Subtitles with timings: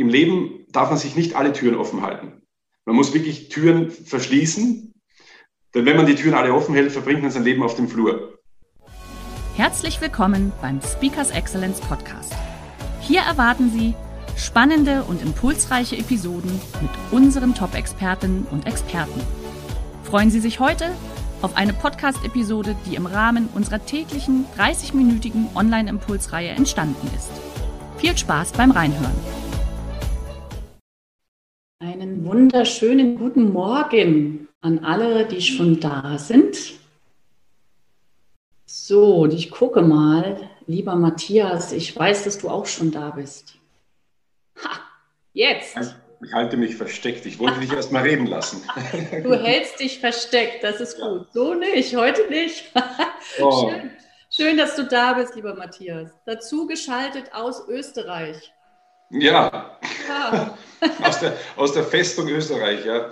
[0.00, 2.40] Im Leben darf man sich nicht alle Türen offen halten.
[2.86, 4.94] Man muss wirklich Türen verschließen,
[5.74, 8.38] denn wenn man die Türen alle offen hält, verbringt man sein Leben auf dem Flur.
[9.56, 12.32] Herzlich willkommen beim Speakers Excellence Podcast.
[13.02, 13.92] Hier erwarten Sie
[14.38, 19.20] spannende und impulsreiche Episoden mit unseren Top-Expertinnen und Experten.
[20.04, 20.92] Freuen Sie sich heute
[21.42, 27.32] auf eine Podcast-Episode, die im Rahmen unserer täglichen 30-minütigen Online-Impulsreihe entstanden ist.
[27.98, 29.49] Viel Spaß beim Reinhören.
[31.82, 36.74] Einen wunderschönen guten Morgen an alle, die schon da sind.
[38.66, 43.54] So, ich gucke mal, lieber Matthias, ich weiß, dass du auch schon da bist.
[44.62, 44.78] Ha,
[45.32, 45.78] jetzt.
[46.22, 47.24] Ich halte mich versteckt.
[47.24, 48.62] Ich wollte dich erst mal reden lassen.
[49.22, 51.28] Du hältst dich versteckt, das ist gut.
[51.32, 52.70] So nicht, heute nicht.
[53.40, 53.70] Oh.
[53.70, 53.90] Schön,
[54.28, 56.10] schön, dass du da bist, lieber Matthias.
[56.26, 58.52] Dazu geschaltet aus Österreich.
[59.08, 59.78] Ja.
[60.08, 60.58] ja.
[61.02, 63.10] Aus, der, aus der Festung Österreich, ja.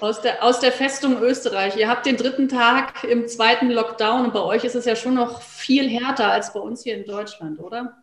[0.00, 1.76] Aus der, aus der Festung Österreich.
[1.76, 5.14] Ihr habt den dritten Tag im zweiten Lockdown und bei euch ist es ja schon
[5.14, 7.96] noch viel härter als bei uns hier in Deutschland, oder?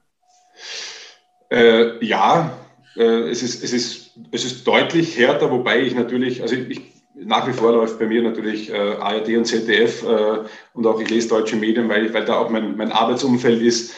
[1.50, 2.52] Äh, ja,
[2.98, 6.82] äh, es, ist, es, ist, es ist deutlich härter, wobei ich natürlich, also ich,
[7.14, 10.40] nach wie vor läuft bei mir natürlich äh, ARD und ZDF äh,
[10.74, 13.94] und auch ich lese deutsche Medien, weil, weil da auch mein, mein Arbeitsumfeld ist.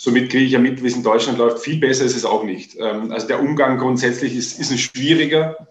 [0.00, 1.58] Somit kriege ich ja mit, wie es in Deutschland läuft.
[1.62, 2.74] Viel besser ist es auch nicht.
[2.78, 5.68] Ähm, also der Umgang grundsätzlich ist, ist ein schwieriger.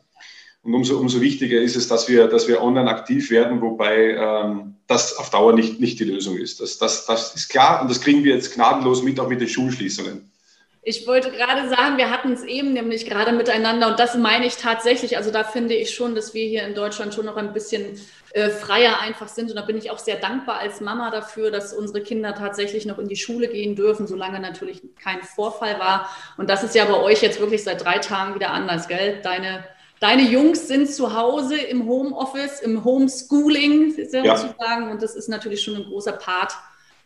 [0.61, 4.75] Und umso, umso wichtiger ist es, dass wir, dass wir online aktiv werden, wobei ähm,
[4.85, 6.62] das auf Dauer nicht, nicht die Lösung ist.
[6.62, 9.47] Das, das, das ist klar und das kriegen wir jetzt gnadenlos mit, auch mit den
[9.47, 10.29] Schulschließungen.
[10.81, 14.56] Ich wollte gerade sagen, wir hatten es eben nämlich gerade miteinander und das meine ich
[14.56, 15.17] tatsächlich.
[15.17, 18.00] Also da finde ich schon, dass wir hier in Deutschland schon noch ein bisschen
[18.31, 21.73] äh, freier einfach sind und da bin ich auch sehr dankbar als Mama dafür, dass
[21.73, 26.09] unsere Kinder tatsächlich noch in die Schule gehen dürfen, solange natürlich kein Vorfall war.
[26.38, 29.19] Und das ist ja bei euch jetzt wirklich seit drei Tagen wieder anders, gell?
[29.22, 29.66] Deine,
[30.00, 34.91] deine Jungs sind zu Hause im Homeoffice, im Homeschooling sozusagen ja.
[34.91, 36.53] und das ist natürlich schon ein großer Part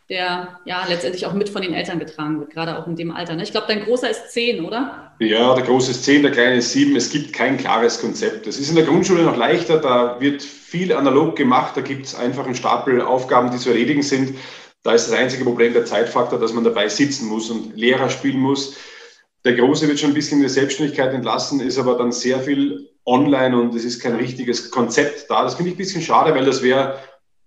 [0.09, 3.35] der ja letztendlich auch mit von den Eltern getragen wird, gerade auch in dem Alter.
[3.35, 3.43] Ne?
[3.43, 5.13] Ich glaube, dein Großer ist zehn, oder?
[5.19, 6.95] Ja, der Große ist zehn, der Kleine ist sieben.
[6.95, 8.45] Es gibt kein klares Konzept.
[8.47, 12.15] Es ist in der Grundschule noch leichter, da wird viel analog gemacht, da gibt es
[12.15, 14.37] einfach einen Stapel Aufgaben, die zu erledigen sind.
[14.83, 18.39] Da ist das einzige Problem der Zeitfaktor, dass man dabei sitzen muss und Lehrer spielen
[18.39, 18.75] muss.
[19.45, 22.89] Der Große wird schon ein bisschen in die Selbstständigkeit entlassen, ist aber dann sehr viel
[23.05, 25.43] online und es ist kein richtiges Konzept da.
[25.43, 26.99] Das finde ich ein bisschen schade, weil das wäre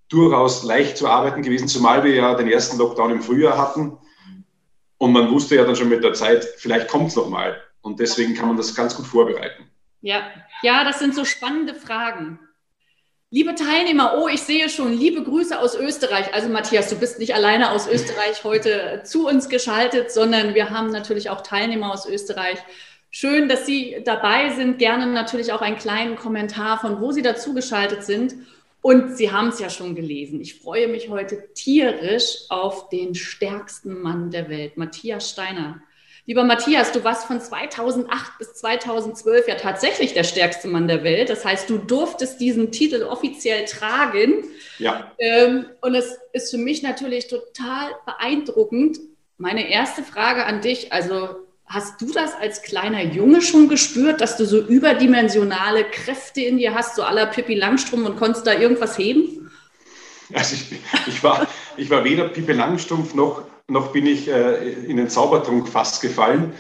[0.09, 3.99] durchaus leicht zu arbeiten gewesen, zumal wir ja den ersten Lockdown im Frühjahr hatten.
[4.99, 7.61] Und man wusste ja dann schon mit der Zeit, vielleicht kommt es nochmal.
[7.83, 9.71] Und deswegen kann man das ganz gut vorbereiten.
[10.00, 10.22] Ja,
[10.62, 12.39] ja, das sind so spannende Fragen.
[13.31, 16.33] Liebe Teilnehmer, oh, ich sehe schon, liebe Grüße aus Österreich.
[16.33, 20.91] Also Matthias, du bist nicht alleine aus Österreich heute zu uns geschaltet, sondern wir haben
[20.91, 22.59] natürlich auch Teilnehmer aus Österreich.
[23.11, 24.78] Schön, dass Sie dabei sind.
[24.78, 28.34] Gerne natürlich auch einen kleinen Kommentar von wo Sie dazu geschaltet sind.
[28.86, 30.41] Und Sie haben es ja schon gelesen.
[30.41, 35.82] Ich freue mich heute tierisch auf den stärksten Mann der Welt, Matthias Steiner.
[36.24, 41.30] Lieber Matthias, du warst von 2008 bis 2012 ja tatsächlich der stärkste Mann der Welt.
[41.30, 44.44] Das heißt, du durftest diesen Titel offiziell tragen.
[44.78, 45.10] Ja.
[45.19, 49.00] Ähm, und es ist für mich natürlich total beeindruckend.
[49.36, 54.37] Meine erste Frage an dich, also Hast du das als kleiner Junge schon gespürt, dass
[54.37, 58.97] du so überdimensionale Kräfte in dir hast, so aller Pippi Langstrumpf und konntest da irgendwas
[58.97, 59.50] heben?
[60.32, 60.78] Also ich,
[61.09, 65.69] ich, war, ich war weder Pippi Langstrumpf noch, noch bin ich äh, in den Zaubertrunk
[65.69, 66.53] fast gefallen.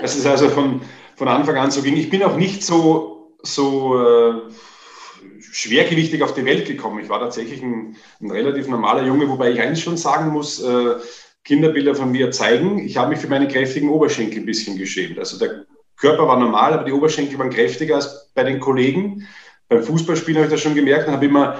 [0.00, 0.80] Das ist also von,
[1.14, 1.96] von Anfang an so ging.
[1.96, 4.32] Ich bin auch nicht so, so äh,
[5.52, 7.00] schwergewichtig auf die Welt gekommen.
[7.00, 10.96] Ich war tatsächlich ein, ein relativ normaler Junge, wobei ich eins schon sagen muss, äh,
[11.48, 12.78] Kinderbilder von mir zeigen.
[12.78, 15.18] Ich habe mich für meine kräftigen Oberschenkel ein bisschen geschämt.
[15.18, 15.64] Also der
[15.96, 19.26] Körper war normal, aber die Oberschenkel waren kräftiger als bei den Kollegen.
[19.70, 21.56] Beim Fußballspielen habe ich das schon gemerkt und habe immer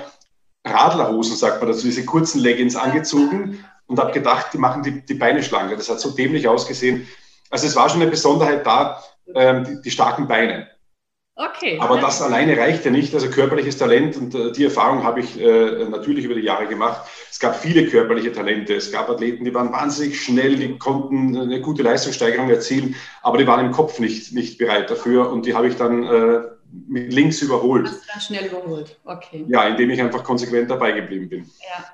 [0.62, 5.14] Radlerhosen, sagt man dazu, diese kurzen Leggings angezogen und habe gedacht, die machen die, die
[5.14, 5.76] Beine schlanker.
[5.76, 7.08] Das hat so dämlich ausgesehen.
[7.48, 9.02] Also es war schon eine Besonderheit da,
[9.34, 10.68] ähm, die, die starken Beine.
[11.40, 11.78] Okay.
[11.80, 13.14] Aber das alleine reicht ja nicht.
[13.14, 17.08] Also körperliches Talent und äh, die Erfahrung habe ich äh, natürlich über die Jahre gemacht.
[17.30, 18.74] Es gab viele körperliche Talente.
[18.74, 23.46] Es gab Athleten, die waren wahnsinnig schnell, die konnten eine gute Leistungssteigerung erzielen, aber die
[23.46, 26.40] waren im Kopf nicht, nicht bereit dafür und die habe ich dann äh,
[26.88, 27.86] mit links überholt.
[27.86, 29.44] Hast du dann schnell überholt, okay.
[29.46, 31.44] Ja, indem ich einfach konsequent dabei geblieben bin.
[31.60, 31.84] Ja,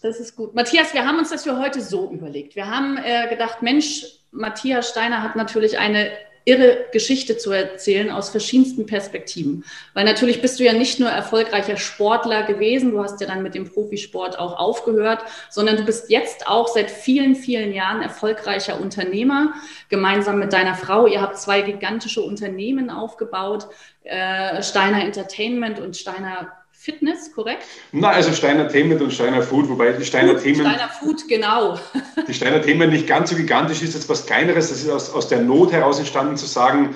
[0.00, 0.54] das ist gut.
[0.54, 2.56] Matthias, wir haben uns das für heute so überlegt.
[2.56, 6.10] Wir haben äh, gedacht, Mensch, Matthias Steiner hat natürlich eine
[6.48, 9.64] irre Geschichte zu erzählen aus verschiedensten Perspektiven.
[9.92, 13.54] Weil natürlich bist du ja nicht nur erfolgreicher Sportler gewesen, du hast ja dann mit
[13.54, 19.52] dem Profisport auch aufgehört, sondern du bist jetzt auch seit vielen, vielen Jahren erfolgreicher Unternehmer,
[19.90, 21.06] gemeinsam mit deiner Frau.
[21.06, 23.68] Ihr habt zwei gigantische Unternehmen aufgebaut,
[24.04, 26.57] äh, Steiner Entertainment und Steiner
[26.88, 27.64] Fitness, korrekt?
[27.92, 30.60] Na, also Steiner Themen und Steiner Food, wobei die Steiner Food, Themen.
[30.60, 31.78] Steiner Food, genau.
[32.28, 34.70] die Steiner Themen nicht ganz so gigantisch ist, jetzt was kleineres.
[34.70, 36.94] Das ist aus, aus der Not heraus entstanden, zu sagen,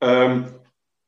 [0.00, 0.46] ähm,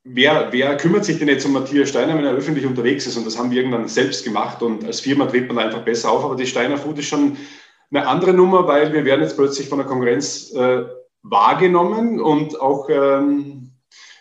[0.03, 3.17] wer, wer kümmert sich denn jetzt um Matthias Steiner, wenn er öffentlich unterwegs ist?
[3.17, 6.25] Und das haben wir irgendwann selbst gemacht und als Firma tritt man einfach besser auf.
[6.25, 7.37] Aber die Steiner Food ist schon
[7.93, 10.83] eine andere Nummer, weil wir werden jetzt plötzlich von der Konkurrenz äh,
[11.23, 13.71] wahrgenommen und auch ähm,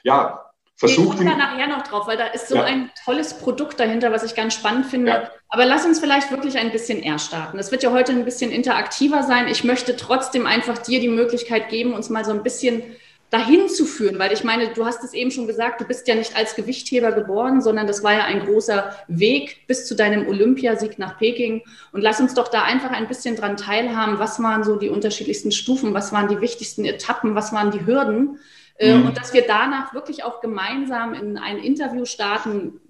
[0.03, 0.42] ja,
[0.87, 1.19] versucht.
[1.19, 2.63] Wir kommen da nachher noch drauf, weil da ist so ja.
[2.63, 5.11] ein tolles Produkt dahinter, was ich ganz spannend finde.
[5.11, 5.31] Ja.
[5.49, 7.57] Aber lass uns vielleicht wirklich ein bisschen eher starten.
[7.57, 9.47] Das wird ja heute ein bisschen interaktiver sein.
[9.47, 12.83] Ich möchte trotzdem einfach dir die Möglichkeit geben, uns mal so ein bisschen
[13.29, 16.13] dahin zu führen, weil ich meine, du hast es eben schon gesagt, du bist ja
[16.13, 20.99] nicht als Gewichtheber geboren, sondern das war ja ein großer Weg bis zu deinem Olympiasieg
[20.99, 21.63] nach Peking.
[21.91, 24.19] Und lass uns doch da einfach ein bisschen dran teilhaben.
[24.19, 25.95] Was waren so die unterschiedlichsten Stufen?
[25.95, 27.33] Was waren die wichtigsten Etappen?
[27.33, 28.37] Was waren die Hürden?
[28.83, 29.05] Äh, mhm.
[29.07, 32.81] Und dass wir danach wirklich auch gemeinsam in ein Interview starten.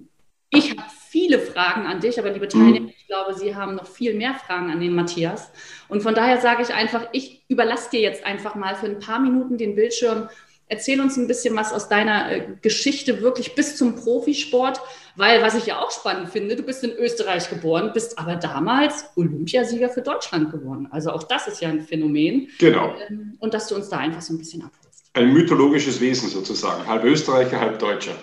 [0.49, 2.93] Ich habe viele Fragen an dich, aber liebe Teilnehmer, mhm.
[2.97, 5.51] ich glaube, Sie haben noch viel mehr Fragen an den Matthias.
[5.87, 9.19] Und von daher sage ich einfach, ich überlasse dir jetzt einfach mal für ein paar
[9.19, 10.29] Minuten den Bildschirm.
[10.67, 14.81] Erzähl uns ein bisschen was aus deiner äh, Geschichte wirklich bis zum Profisport,
[15.15, 19.05] weil was ich ja auch spannend finde, du bist in Österreich geboren, bist aber damals
[19.15, 20.87] Olympiasieger für Deutschland geworden.
[20.89, 22.47] Also auch das ist ja ein Phänomen.
[22.57, 22.95] Genau.
[23.07, 24.82] Ähm, und dass du uns da einfach so ein bisschen abholst
[25.13, 28.15] ein mythologisches Wesen sozusagen, halb Österreicher, halb Deutscher.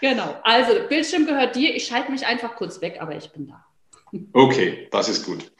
[0.00, 1.74] Genau, also Bildschirm gehört dir.
[1.74, 3.64] Ich schalte mich einfach kurz weg, aber ich bin da.
[4.32, 5.52] Okay, das ist gut.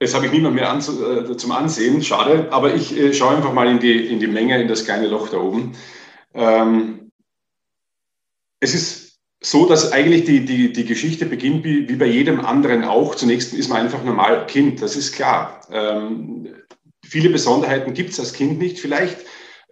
[0.00, 3.52] Jetzt habe ich niemand mehr an, äh, zum Ansehen, schade, aber ich äh, schaue einfach
[3.52, 5.76] mal in die, in die Menge, in das kleine Loch da oben.
[6.32, 7.10] Ähm,
[8.60, 12.84] es ist so, dass eigentlich die, die, die Geschichte beginnt wie, wie bei jedem anderen
[12.84, 13.14] auch.
[13.14, 15.60] Zunächst ist man einfach normal Kind, das ist klar.
[15.70, 16.48] Ähm,
[17.04, 18.78] viele Besonderheiten gibt es als Kind nicht.
[18.78, 19.18] Vielleicht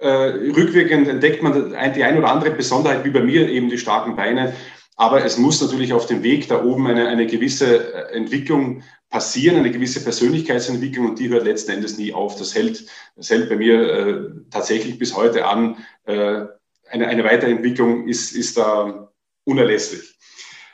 [0.07, 4.55] rückwirkend entdeckt man die ein oder andere Besonderheit, wie bei mir eben die starken Beine.
[4.99, 9.57] Aber es muss natürlich auf dem Weg da oben eine, eine gewisse äh, Entwicklung passieren,
[9.57, 12.37] eine gewisse Persönlichkeitsentwicklung und die hört letzten Endes nie auf.
[12.37, 12.85] Das hält,
[13.15, 15.77] das hält bei mir äh, tatsächlich bis heute an.
[16.05, 16.47] Äh,
[16.91, 19.13] eine, eine Weiterentwicklung ist, ist da
[19.45, 20.19] unerlässlich.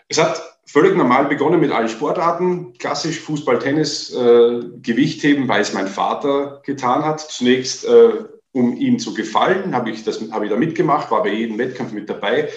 [0.09, 5.75] Es hat völlig normal begonnen mit allen Sportarten, klassisch Fußball, Tennis, äh, Gewichtheben, weil es
[5.75, 7.21] mein Vater getan hat.
[7.21, 8.25] Zunächst äh,
[8.55, 11.93] um ihm zu gefallen, habe ich, das, habe ich da mitgemacht, war bei jedem Wettkampf
[11.93, 12.49] mit dabei.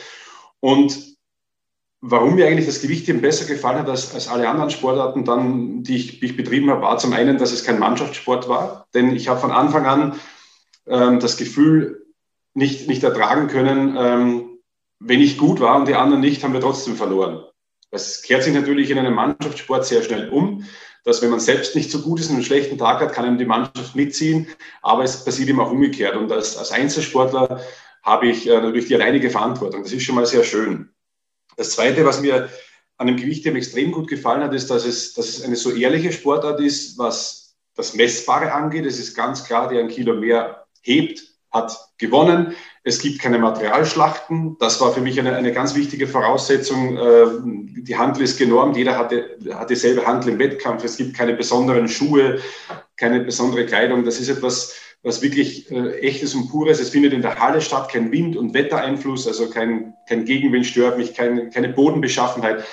[0.60, 1.18] Und
[2.02, 5.96] warum mir eigentlich das Gewichtheben besser gefallen hat als, als alle anderen Sportarten, dann, die
[5.96, 8.88] ich, ich betrieben habe, war zum einen, dass es kein Mannschaftssport war.
[8.94, 10.20] Denn ich habe von Anfang an
[10.86, 12.06] ähm, das Gefühl
[12.54, 14.60] nicht, nicht ertragen können, ähm,
[15.00, 17.44] wenn ich gut war und die anderen nicht, haben wir trotzdem verloren.
[17.90, 20.64] Das kehrt sich natürlich in einem Mannschaftssport sehr schnell um
[21.08, 23.38] dass wenn man selbst nicht so gut ist und einen schlechten Tag hat, kann einem
[23.38, 24.46] die Mannschaft mitziehen,
[24.82, 26.18] aber es passiert immer auch umgekehrt.
[26.18, 27.62] Und als, als Einzelsportler
[28.04, 29.84] habe ich äh, natürlich die alleinige Verantwortung.
[29.84, 30.90] Das ist schon mal sehr schön.
[31.56, 32.50] Das Zweite, was mir
[32.98, 36.12] an dem Gewichtheben extrem gut gefallen hat, ist, dass es, dass es eine so ehrliche
[36.12, 38.86] Sportart ist, was das Messbare angeht.
[38.86, 42.54] Es ist ganz klar, der ein Kilo mehr hebt, hat gewonnen.
[42.88, 44.56] Es gibt keine Materialschlachten.
[44.60, 46.98] Das war für mich eine, eine ganz wichtige Voraussetzung.
[46.98, 47.26] Äh,
[47.84, 48.78] die Handel ist genormt.
[48.78, 50.86] Jeder hatte, hat dieselbe Handel im Wettkampf.
[50.86, 52.40] Es gibt keine besonderen Schuhe,
[52.96, 54.06] keine besondere Kleidung.
[54.06, 56.80] Das ist etwas, was wirklich äh, echtes und pures.
[56.80, 60.98] Es findet in der Halle statt, kein Wind- und Wettereinfluss, also kein, kein Gegenwind stört
[60.98, 62.64] mich, kein, keine Bodenbeschaffenheit.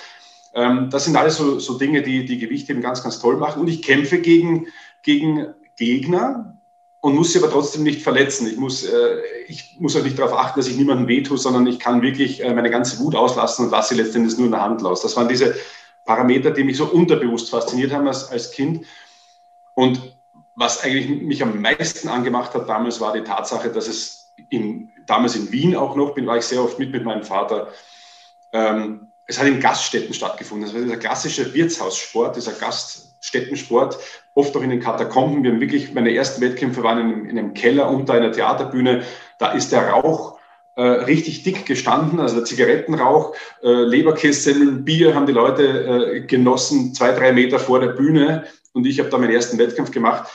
[0.55, 3.63] Ähm, das sind alles so, so Dinge, die die Gewichtheben ganz, ganz toll machen.
[3.63, 4.69] Und ich kämpfe gegen,
[5.03, 6.63] gegen Gegner,
[7.05, 8.47] und muss sie aber trotzdem nicht verletzen.
[8.47, 11.79] Ich muss, äh, ich muss auch nicht darauf achten, dass ich niemandem wehtue, sondern ich
[11.79, 14.81] kann wirklich äh, meine ganze Wut auslassen und lasse sie letztendlich nur in der Hand
[14.81, 15.03] los.
[15.03, 15.55] Das waren diese
[16.07, 18.87] Parameter, die mich so unterbewusst fasziniert haben als, als Kind.
[19.75, 20.17] Und
[20.55, 25.37] was eigentlich mich am meisten angemacht hat damals, war die Tatsache, dass es in, damals
[25.37, 27.69] in Wien auch noch, bin, war ich sehr oft mit mit meinem Vater,
[28.53, 30.67] ähm, es hat in Gaststätten stattgefunden.
[30.67, 33.99] Das war dieser klassische Wirtshaussport, dieser Gaststättensport,
[34.35, 35.43] oft auch in den Katakomben.
[35.43, 39.03] Wir haben wirklich, meine ersten Wettkämpfe waren in, in einem Keller unter einer Theaterbühne.
[39.39, 40.39] Da ist der Rauch
[40.77, 46.95] äh, richtig dick gestanden, also der Zigarettenrauch, äh, Leberkässemmeln, Bier haben die Leute äh, genossen,
[46.95, 50.29] zwei, drei Meter vor der Bühne und ich habe da meinen ersten Wettkampf gemacht.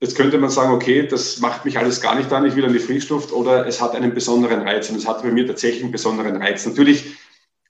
[0.00, 2.72] Jetzt könnte man sagen, okay, das macht mich alles gar nicht an, ich will an
[2.72, 5.92] die Frischluft oder es hat einen besonderen Reiz und es hatte bei mir tatsächlich einen
[5.92, 6.64] besonderen Reiz.
[6.64, 7.16] Natürlich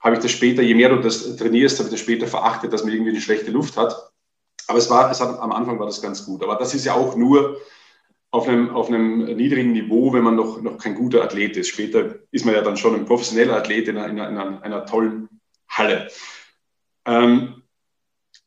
[0.03, 2.83] habe ich das später, je mehr du das trainierst, habe ich das später verachtet, dass
[2.83, 4.11] man irgendwie eine schlechte Luft hat.
[4.67, 6.43] Aber es war, es hat, am Anfang war das ganz gut.
[6.43, 7.59] Aber das ist ja auch nur
[8.33, 11.69] auf einem, auf einem niedrigen Niveau, wenn man noch, noch kein guter Athlet ist.
[11.69, 15.29] Später ist man ja dann schon ein professioneller Athlet in einer, in einer, einer tollen
[15.69, 16.09] Halle.
[17.07, 17.63] Ähm,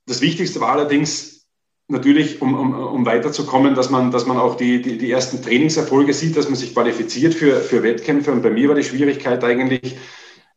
[0.08, 1.46] das Wichtigste war allerdings
[1.88, 6.14] natürlich, um, um, um weiterzukommen, dass man, dass man auch die, die, die ersten Trainingserfolge
[6.14, 8.32] sieht, dass man sich qualifiziert für, für Wettkämpfe.
[8.32, 9.98] Und bei mir war die Schwierigkeit eigentlich,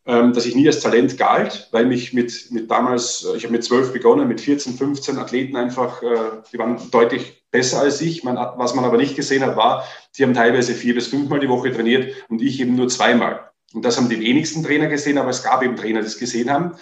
[0.09, 3.65] dass ich nie als Talent galt, weil mich mit, mit damals, äh, ich habe mit
[3.65, 8.25] zwölf begonnen, mit 14, 15 Athleten einfach, äh, die waren deutlich besser als ich.
[8.25, 9.85] Man, was man aber nicht gesehen hat, war,
[10.17, 13.51] die haben teilweise vier bis fünfmal die Woche trainiert und ich eben nur zweimal.
[13.75, 16.51] Und das haben die wenigsten Trainer gesehen, aber es gab eben Trainer, die es gesehen
[16.51, 16.73] haben.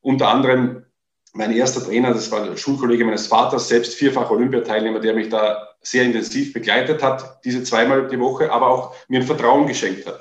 [0.00, 0.86] Unter anderem
[1.32, 5.69] mein erster Trainer, das war der Schulkollege meines Vaters, selbst vierfach Olympiateilnehmer, der mich da
[5.82, 10.20] sehr intensiv begleitet hat, diese zweimal die Woche, aber auch mir ein Vertrauen geschenkt hat.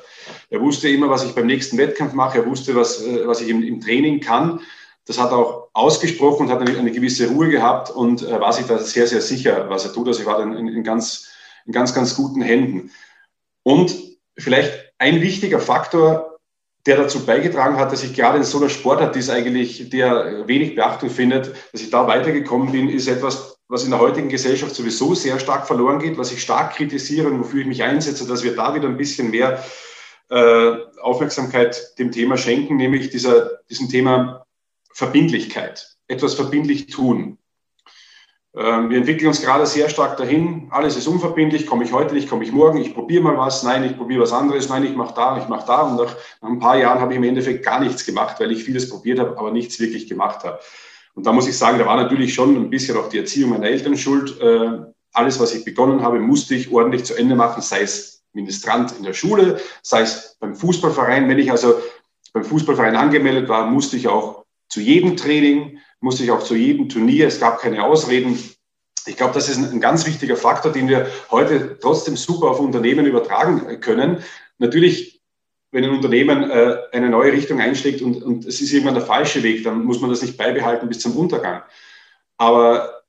[0.50, 2.40] Er wusste immer, was ich beim nächsten Wettkampf mache.
[2.40, 4.62] Er wusste, was, äh, was ich im, im Training kann.
[5.06, 8.54] Das hat er auch ausgesprochen und hat eine, eine gewisse Ruhe gehabt und äh, war
[8.54, 10.08] sich da sehr, sehr sicher, was er tut.
[10.08, 11.30] Also ich war dann in, in, ganz,
[11.66, 12.92] in ganz, ganz guten Händen.
[13.64, 13.96] Und
[14.38, 16.38] vielleicht ein wichtiger Faktor,
[16.86, 20.48] der dazu beigetragen hat, dass ich gerade in so einer Sportart, die es eigentlich, der
[20.48, 24.76] wenig Beachtung findet, dass ich da weitergekommen bin, ist etwas, was in der heutigen Gesellschaft
[24.76, 28.44] sowieso sehr stark verloren geht, was ich stark kritisiere und wofür ich mich einsetze, dass
[28.44, 29.64] wir da wieder ein bisschen mehr
[30.30, 30.72] äh,
[31.02, 34.46] Aufmerksamkeit dem Thema schenken, nämlich dieser, diesem Thema
[34.92, 37.38] Verbindlichkeit, etwas verbindlich tun.
[38.56, 42.28] Ähm, wir entwickeln uns gerade sehr stark dahin, alles ist unverbindlich, komme ich heute nicht,
[42.28, 45.14] komme ich morgen, ich probiere mal was, nein, ich probiere was anderes, nein, ich mache
[45.14, 45.82] da, ich mache da.
[45.84, 48.64] Und nach, nach, ein paar Jahren habe ich im Endeffekt gar nichts gemacht, weil ich
[48.64, 50.60] vieles probiert habe, aber nichts wirklich gemacht habe.
[51.16, 53.68] Und da muss ich sagen, da war natürlich schon ein bisschen auch die Erziehung meiner
[53.68, 54.40] Eltern schuld.
[54.40, 54.80] Äh,
[55.14, 59.04] alles, was ich begonnen habe, musste ich ordentlich zu Ende machen, sei es Ministrant in
[59.04, 61.28] der Schule, sei es beim Fußballverein.
[61.28, 61.80] Wenn ich also
[62.34, 66.90] beim Fußballverein angemeldet war, musste ich auch zu jedem Training, musste ich auch zu jedem
[66.90, 67.28] Turnier.
[67.28, 68.38] Es gab keine Ausreden.
[69.06, 73.06] Ich glaube, das ist ein, ganz wichtiger Faktor, den wir heute trotzdem super auf Unternehmen
[73.06, 74.24] übertragen können.
[74.60, 75.19] Natürlich,
[75.72, 79.44] wenn ein Unternehmen äh, eine neue Richtung einschlägt und, und es ist irgendwann der falsche
[79.44, 81.62] Weg, dann muss man das nicht beibehalten bis zum Untergang.
[82.38, 83.00] Aber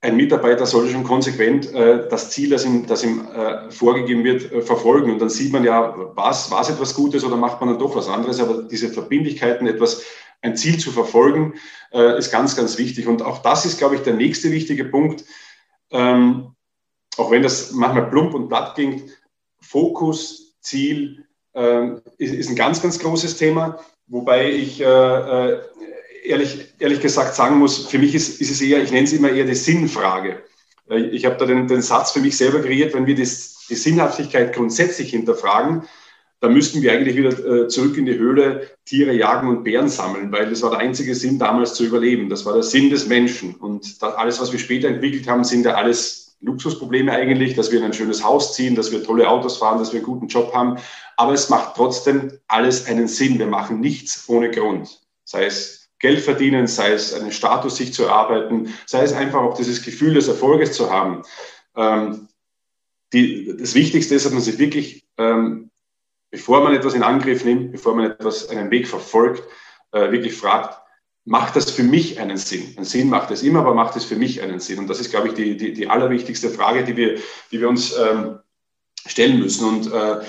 [0.00, 4.52] ein Mitarbeiter sollte schon konsequent äh, das Ziel, das ihm, das ihm äh, vorgegeben wird,
[4.52, 5.10] äh, verfolgen.
[5.10, 8.08] Und dann sieht man ja, was, was etwas Gutes oder macht man dann doch was
[8.08, 8.40] anderes.
[8.40, 10.04] Aber diese Verbindlichkeiten, etwas,
[10.42, 11.54] ein Ziel zu verfolgen,
[11.92, 13.06] äh, ist ganz, ganz wichtig.
[13.06, 15.24] Und auch das ist, glaube ich, der nächste wichtige Punkt.
[15.90, 16.54] Ähm,
[17.16, 19.10] auch wenn das manchmal plump und platt klingt,
[19.60, 21.25] Fokus, Ziel
[22.18, 23.78] ist, ist, ein ganz, ganz großes Thema.
[24.08, 25.60] Wobei ich äh, äh,
[26.24, 29.30] ehrlich, ehrlich gesagt sagen muss, für mich ist, ist es eher, ich nenne es immer
[29.30, 30.42] eher die Sinnfrage.
[30.90, 33.74] Äh, ich habe da den, den, Satz für mich selber kreiert, wenn wir das, die
[33.74, 35.82] Sinnhaftigkeit grundsätzlich hinterfragen,
[36.40, 40.50] dann müssten wir eigentlich wieder zurück in die Höhle Tiere jagen und Bären sammeln, weil
[40.50, 42.28] das war der einzige Sinn damals zu überleben.
[42.28, 43.54] Das war der Sinn des Menschen.
[43.54, 47.78] Und das, alles, was wir später entwickelt haben, sind ja alles Luxusprobleme eigentlich, dass wir
[47.78, 50.52] in ein schönes Haus ziehen, dass wir tolle Autos fahren, dass wir einen guten Job
[50.54, 50.78] haben.
[51.16, 53.38] Aber es macht trotzdem alles einen Sinn.
[53.38, 55.00] Wir machen nichts ohne Grund.
[55.24, 59.56] Sei es Geld verdienen, sei es einen Status sich zu erarbeiten, sei es einfach auch
[59.56, 61.22] dieses Gefühl des Erfolges zu haben.
[61.74, 62.28] Ähm,
[63.12, 65.70] die, das Wichtigste ist, dass man sich wirklich, ähm,
[66.30, 69.42] bevor man etwas in Angriff nimmt, bevor man etwas, einen Weg verfolgt,
[69.92, 70.78] äh, wirklich fragt,
[71.26, 72.74] macht das für mich einen Sinn?
[72.78, 74.78] Ein Sinn macht es immer, aber macht es für mich einen Sinn?
[74.78, 77.16] Und das ist, glaube ich, die, die, die allerwichtigste Frage, die wir,
[77.50, 78.38] die wir uns ähm,
[79.06, 79.68] stellen müssen.
[79.68, 80.20] Und äh,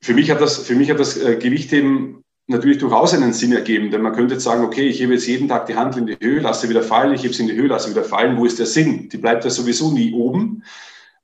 [0.00, 3.52] für mich hat das, für mich hat das äh, Gewicht eben natürlich durchaus einen Sinn
[3.52, 3.90] ergeben.
[3.90, 6.16] Denn man könnte jetzt sagen, okay, ich hebe jetzt jeden Tag die Hand in die
[6.18, 8.38] Höhe, lasse wieder fallen, ich hebe sie in die Höhe, lasse wieder fallen.
[8.38, 9.10] Wo ist der Sinn?
[9.10, 10.64] Die bleibt ja sowieso nie oben.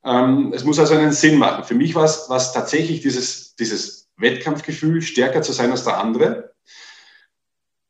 [0.05, 1.65] Ähm, es muss also einen Sinn machen.
[1.65, 6.52] Für mich war es tatsächlich dieses, dieses Wettkampfgefühl, stärker zu sein als der andere.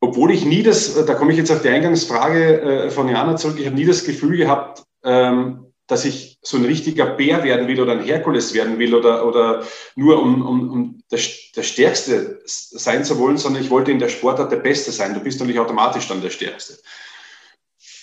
[0.04, 3.56] Obwohl ich nie das, da komme ich jetzt auf die Eingangsfrage äh, von Jana zurück,
[3.60, 7.80] ich habe nie das Gefühl gehabt, ähm, dass ich so ein richtiger Bär werden will
[7.80, 9.62] oder ein Herkules werden will oder, oder
[9.94, 11.20] nur um, um, um der,
[11.54, 15.14] der Stärkste sein zu wollen, sondern ich wollte in der Sportart der Beste sein.
[15.14, 16.78] Du bist natürlich automatisch dann der Stärkste.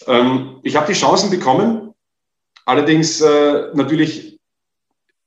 [0.08, 1.94] Ähm, ich habe die Chancen bekommen,
[2.64, 4.39] allerdings äh, natürlich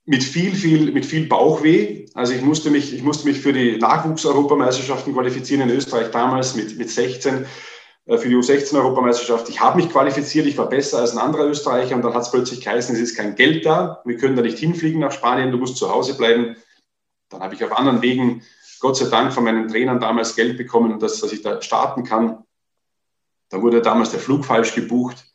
[0.05, 2.07] mit viel, viel, mit viel Bauchweh.
[2.15, 6.77] Also ich musste mich, ich musste mich für die Nachwuchseuropameisterschaften qualifizieren in Österreich damals mit,
[6.77, 7.47] mit 16
[8.07, 9.49] äh, für die U16-Europameisterschaft.
[9.49, 12.31] Ich habe mich qualifiziert, ich war besser als ein anderer Österreicher und dann hat es
[12.31, 15.59] plötzlich geheißen, es ist kein Geld da, wir können da nicht hinfliegen nach Spanien, du
[15.59, 16.57] musst zu Hause bleiben.
[17.29, 18.43] Dann habe ich auf anderen Wegen,
[18.81, 22.45] Gott sei Dank, von meinen Trainern damals Geld bekommen, dass, dass ich da starten kann.
[23.49, 25.32] Da wurde damals der Flug falsch gebucht.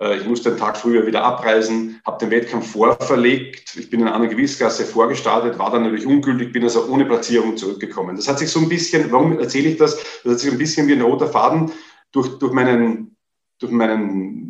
[0.00, 3.76] Äh, ich musste einen Tag früher wieder abreisen, habe den Wettkampf vorverlegt.
[3.76, 8.16] Ich bin in einer Gewichtsklasse vorgestartet, war dann natürlich ungültig, bin also ohne Platzierung zurückgekommen.
[8.16, 9.96] Das hat sich so ein bisschen, warum erzähle ich das?
[10.22, 11.72] Das hat sich ein bisschen wie ein roter Faden
[12.12, 13.16] durch, durch meinen,
[13.58, 14.44] durch meinen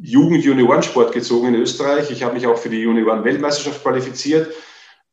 [0.00, 2.10] Jugend-Juniorensport gezogen in Österreich.
[2.10, 4.52] Ich habe mich auch für die Junioren-Weltmeisterschaft qualifiziert.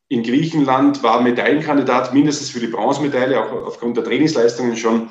[0.09, 5.07] In Griechenland war Medaillenkandidat mindestens für die Bronzemedaille, auch aufgrund der Trainingsleistungen schon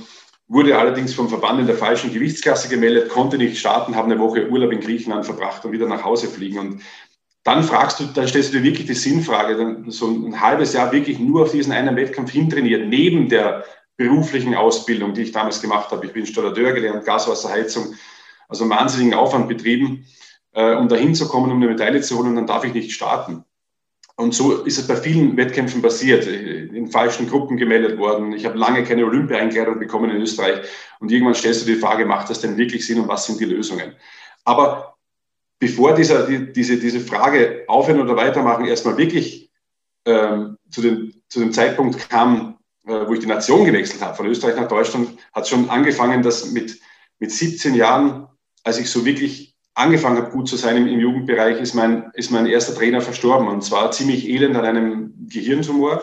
[0.50, 4.50] wurde allerdings vom Verband in der falschen Gewichtsklasse gemeldet, konnte nicht starten, habe eine Woche
[4.50, 6.58] Urlaub in Griechenland verbracht und wieder nach Hause fliegen.
[6.58, 6.82] Und
[7.44, 10.90] dann fragst du, dann stellst du dir wirklich die Sinnfrage, dann so ein halbes Jahr
[10.90, 13.64] wirklich nur auf diesen einen Wettkampf hintrainiert, neben der
[13.96, 16.04] beruflichen Ausbildung, die ich damals gemacht habe.
[16.06, 17.94] Ich bin Installateur gelernt, Gaswasserheizung,
[18.48, 20.04] also wahnsinnigen Aufwand betrieben,
[20.52, 23.44] äh, um da hinzukommen, um eine Medaille zu holen, und dann darf ich nicht starten.
[24.20, 28.34] Und so ist es bei vielen Wettkämpfen passiert, in falschen Gruppen gemeldet worden.
[28.34, 30.68] Ich habe lange keine Olympia-Einkleidung bekommen in Österreich.
[30.98, 33.46] Und irgendwann stellst du die Frage, macht das denn wirklich Sinn und was sind die
[33.46, 33.94] Lösungen?
[34.44, 34.94] Aber
[35.58, 39.50] bevor dieser, die, diese, diese Frage aufhören oder weitermachen erstmal wirklich
[40.04, 44.26] ähm, zu, dem, zu dem Zeitpunkt kam, äh, wo ich die Nation gewechselt habe, von
[44.26, 46.78] Österreich nach Deutschland, hat schon angefangen, dass mit,
[47.20, 48.26] mit 17 Jahren,
[48.64, 52.30] als ich so wirklich angefangen habe, gut zu sein im, im, Jugendbereich, ist mein, ist
[52.30, 53.48] mein erster Trainer verstorben.
[53.48, 56.02] Und zwar ziemlich elend an einem Gehirntumor.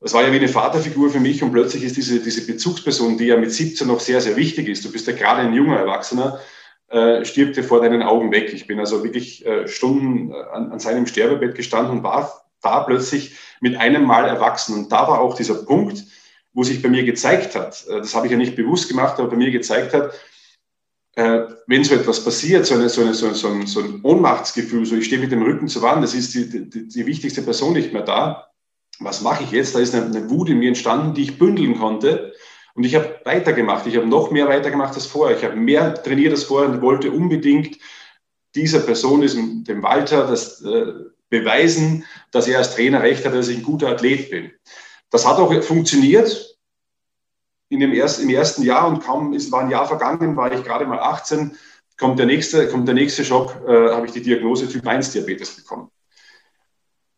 [0.00, 3.26] Das war ja wie eine Vaterfigur für mich und plötzlich ist diese, diese Bezugsperson, die
[3.26, 6.40] ja mit 17 noch sehr, sehr wichtig ist, du bist ja gerade ein junger Erwachsener,
[6.88, 8.52] äh, stirbt dir vor deinen Augen weg.
[8.54, 12.80] Ich bin also wirklich äh, Stunden äh, an, an seinem Sterbebett gestanden und war da
[12.80, 14.74] plötzlich mit einem Mal erwachsen.
[14.74, 16.02] Und da war auch dieser Punkt,
[16.52, 19.28] wo sich bei mir gezeigt hat, äh, das habe ich ja nicht bewusst gemacht, aber
[19.28, 20.12] bei mir gezeigt hat,
[21.16, 24.96] äh, wenn so etwas passiert, so, eine, so, eine, so, ein, so ein Ohnmachtsgefühl, so
[24.96, 27.92] ich stehe mit dem Rücken zur Wand, das ist die, die, die wichtigste Person nicht
[27.92, 28.50] mehr da,
[29.00, 29.74] was mache ich jetzt?
[29.74, 32.34] Da ist eine, eine Wut in mir entstanden, die ich bündeln konnte.
[32.74, 33.86] Und ich habe weitergemacht.
[33.86, 35.36] Ich habe noch mehr weitergemacht als vorher.
[35.36, 37.78] Ich habe mehr trainiert als vorher und wollte unbedingt
[38.54, 40.92] dieser Person, diesem, dem Walter, das äh,
[41.28, 44.52] beweisen, dass er als Trainer recht hat, dass ich ein guter Athlet bin.
[45.10, 46.49] Das hat auch funktioniert
[47.70, 50.62] in dem ersten, im ersten Jahr und kaum ist, war ein Jahr vergangen, war ich
[50.62, 51.56] gerade mal 18,
[51.96, 55.56] kommt der nächste, kommt der nächste Schock, äh, habe ich die Diagnose Typ 1 Diabetes
[55.56, 55.88] bekommen.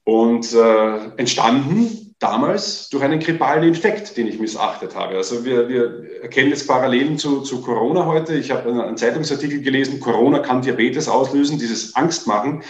[0.04, 5.16] Und äh, entstanden damals durch einen grippalen Infekt, den ich missachtet habe.
[5.16, 8.34] Also wir, wir erkennen jetzt Parallelen zu, zu Corona heute.
[8.34, 12.62] Ich habe einen Zeitungsartikel gelesen, Corona kann Diabetes auslösen, dieses Angstmachen.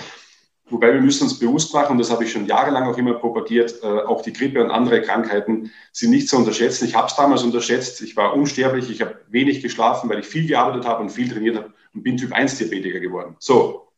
[0.73, 3.83] Wobei wir müssen uns bewusst machen, und das habe ich schon jahrelang auch immer propagiert,
[3.83, 6.87] äh, auch die Grippe und andere Krankheiten sind nicht zu unterschätzen.
[6.87, 8.01] Ich habe es damals unterschätzt.
[8.01, 11.57] Ich war unsterblich, ich habe wenig geschlafen, weil ich viel gearbeitet habe und viel trainiert
[11.57, 13.37] habe und bin Typ 1 Diabetiker geworden.
[13.39, 13.89] So,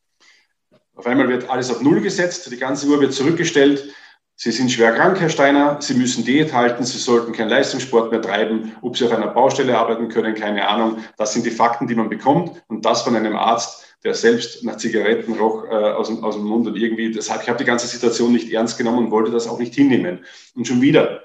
[0.97, 3.95] auf einmal wird alles auf Null gesetzt, die ganze Uhr wird zurückgestellt.
[4.37, 5.81] Sie sind schwer krank, Herr Steiner.
[5.81, 6.85] Sie müssen Diät halten.
[6.85, 8.73] Sie sollten keinen Leistungssport mehr treiben.
[8.83, 10.99] Ob Sie auf einer Baustelle arbeiten können, keine Ahnung.
[11.17, 12.63] Das sind die Fakten, die man bekommt.
[12.67, 16.45] Und das von einem Arzt, der selbst nach Zigaretten roch äh, aus, dem, aus dem
[16.45, 19.49] Mund und irgendwie, deshalb, ich habe die ganze Situation nicht ernst genommen und wollte das
[19.49, 20.25] auch nicht hinnehmen.
[20.55, 21.23] Und schon wieder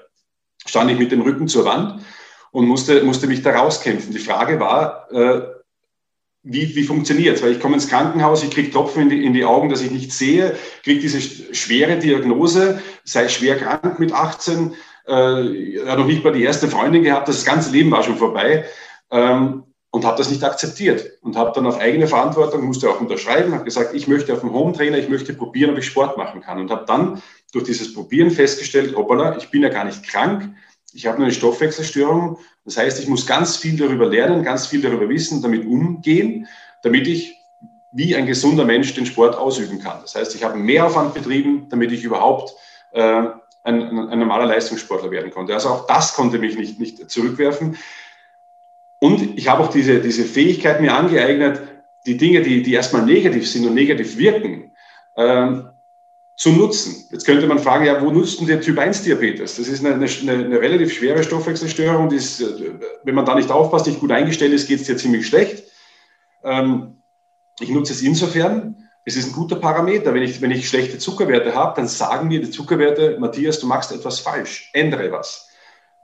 [0.64, 2.02] stand ich mit dem Rücken zur Wand
[2.52, 4.12] und musste, musste mich da rauskämpfen.
[4.12, 5.42] Die Frage war, äh,
[6.42, 7.42] wie, wie funktioniert?
[7.42, 9.90] Weil ich komme ins Krankenhaus, ich kriege Tropfen in die, in die Augen, dass ich
[9.90, 14.74] nichts sehe, kriege diese schwere Diagnose, sei schwer krank mit 18,
[15.06, 15.12] äh,
[15.86, 18.64] hat noch nicht mal die erste Freundin gehabt, das ganze Leben war schon vorbei.
[19.10, 23.52] Ähm, und habe das nicht akzeptiert und habe dann auf eigene Verantwortung, musste auch unterschreiben,
[23.52, 26.40] habe gesagt, ich möchte auf dem Home Trainer, ich möchte probieren, ob ich Sport machen
[26.40, 27.20] kann und habe dann
[27.52, 30.54] durch dieses Probieren festgestellt, hoppala, ich bin ja gar nicht krank,
[30.92, 34.80] ich habe nur eine Stoffwechselstörung, das heißt, ich muss ganz viel darüber lernen, ganz viel
[34.80, 36.46] darüber wissen, damit umgehen,
[36.84, 37.34] damit ich
[37.92, 39.98] wie ein gesunder Mensch den Sport ausüben kann.
[40.02, 42.54] Das heißt, ich habe mehr Aufwand betrieben, damit ich überhaupt
[42.92, 43.22] äh,
[43.62, 45.54] ein, ein, normaler Leistungssportler werden konnte.
[45.54, 47.76] Also auch das konnte mich nicht, nicht zurückwerfen.
[48.98, 51.60] Und ich habe auch diese, diese Fähigkeit mir angeeignet,
[52.06, 54.72] die Dinge, die, die erstmal negativ sind und negativ wirken,
[55.16, 55.70] ähm,
[56.36, 57.06] zu nutzen.
[57.10, 59.56] Jetzt könnte man fragen, ja, wo nutzt denn der Typ 1 Diabetes?
[59.56, 62.42] Das ist eine, eine, eine relativ schwere Stoffwechselstörung, die ist,
[63.04, 65.64] wenn man da nicht aufpasst, nicht gut eingestellt ist, geht es dir ziemlich schlecht.
[66.42, 67.02] Ähm,
[67.60, 68.79] ich nutze es insofern,
[69.10, 70.14] es ist ein guter Parameter.
[70.14, 73.92] Wenn ich, wenn ich schlechte Zuckerwerte habe, dann sagen mir die Zuckerwerte, Matthias, du machst
[73.92, 75.48] etwas falsch, ändere was.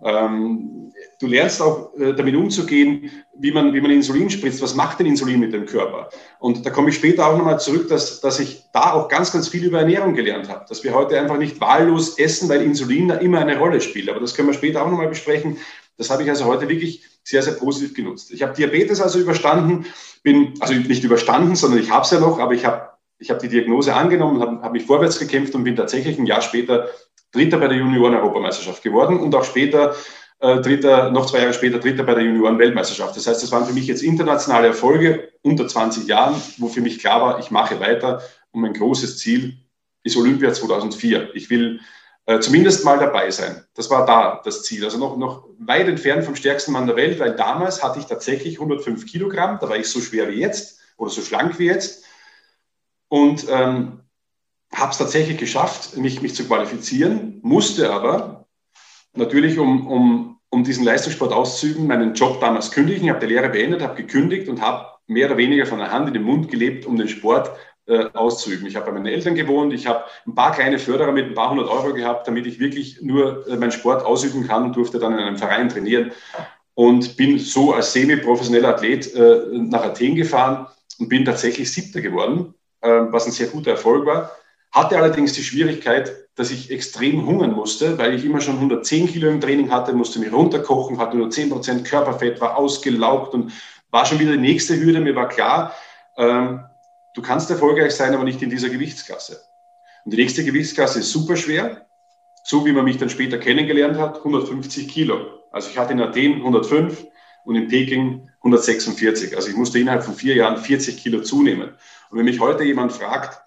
[0.02, 4.60] Ähm, du lernst auch äh, damit umzugehen, wie man, wie man Insulin spritzt.
[4.60, 6.10] Was macht denn Insulin mit dem Körper?
[6.40, 9.48] Und da komme ich später auch nochmal zurück, dass, dass ich da auch ganz, ganz
[9.48, 10.66] viel über Ernährung gelernt habe.
[10.68, 14.10] Dass wir heute einfach nicht wahllos essen, weil Insulin da immer eine Rolle spielt.
[14.10, 15.58] Aber das können wir später auch nochmal besprechen.
[15.96, 18.30] Das habe ich also heute wirklich sehr, sehr positiv genutzt.
[18.32, 19.86] Ich habe Diabetes also überstanden,
[20.22, 23.40] bin, also nicht überstanden, sondern ich habe es ja noch, aber ich habe ich habe
[23.40, 26.88] die Diagnose angenommen, habe hab mich vorwärts gekämpft und bin tatsächlich ein Jahr später
[27.32, 29.94] Dritter bei der Junioren-Europameisterschaft geworden und auch später,
[30.40, 33.16] äh, Dritter, noch zwei Jahre später, Dritter bei der Junioren-Weltmeisterschaft.
[33.16, 36.98] Das heißt, das waren für mich jetzt internationale Erfolge unter 20 Jahren, wo für mich
[36.98, 39.58] klar war, ich mache weiter und mein großes Ziel
[40.02, 41.34] ist Olympia 2004.
[41.34, 41.80] Ich will
[42.26, 43.64] äh, zumindest mal dabei sein.
[43.74, 44.84] Das war da das Ziel.
[44.84, 48.60] Also noch, noch weit entfernt vom stärksten Mann der Welt, weil damals hatte ich tatsächlich
[48.60, 52.05] 105 Kilogramm, da war ich so schwer wie jetzt oder so schlank wie jetzt
[53.08, 54.00] und ähm,
[54.74, 58.46] habe es tatsächlich geschafft, mich, mich zu qualifizieren, musste aber
[59.14, 63.08] natürlich, um, um, um diesen Leistungssport auszuüben, meinen Job damals kündigen.
[63.08, 66.14] Habe die Lehre beendet, habe gekündigt und habe mehr oder weniger von der Hand in
[66.14, 67.50] den Mund gelebt, um den Sport
[67.86, 68.66] äh, auszuüben.
[68.66, 71.50] Ich habe bei meinen Eltern gewohnt, ich habe ein paar kleine Förderer mit ein paar
[71.50, 75.12] hundert Euro gehabt, damit ich wirklich nur äh, meinen Sport ausüben kann und durfte dann
[75.12, 76.10] in einem Verein trainieren
[76.74, 80.66] und bin so als semi-professioneller Athlet äh, nach Athen gefahren
[80.98, 84.32] und bin tatsächlich Siebter geworden, was ein sehr guter Erfolg war.
[84.72, 89.28] Hatte allerdings die Schwierigkeit, dass ich extrem hungern musste, weil ich immer schon 110 Kilo
[89.28, 93.52] im Training hatte, musste mich runterkochen, hatte nur 10 Prozent Körperfett, war ausgelaugt und
[93.90, 95.00] war schon wieder die nächste Hürde.
[95.00, 95.74] Mir war klar,
[96.18, 96.64] ähm,
[97.14, 99.40] du kannst erfolgreich sein, aber nicht in dieser Gewichtsklasse.
[100.04, 101.86] Und die nächste Gewichtsklasse ist super schwer,
[102.44, 105.40] so wie man mich dann später kennengelernt hat, 150 Kilo.
[105.50, 107.06] Also ich hatte in Athen 105
[107.46, 109.34] und in Peking 146.
[109.34, 111.70] Also ich musste innerhalb von vier Jahren 40 Kilo zunehmen.
[112.10, 113.40] Und wenn mich heute jemand fragt,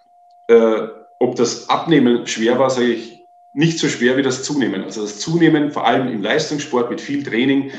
[0.47, 0.87] äh,
[1.19, 3.19] ob das Abnehmen schwer war, sage ich,
[3.53, 4.83] nicht so schwer wie das Zunehmen.
[4.83, 7.71] Also das Zunehmen, vor allem im Leistungssport mit viel Training,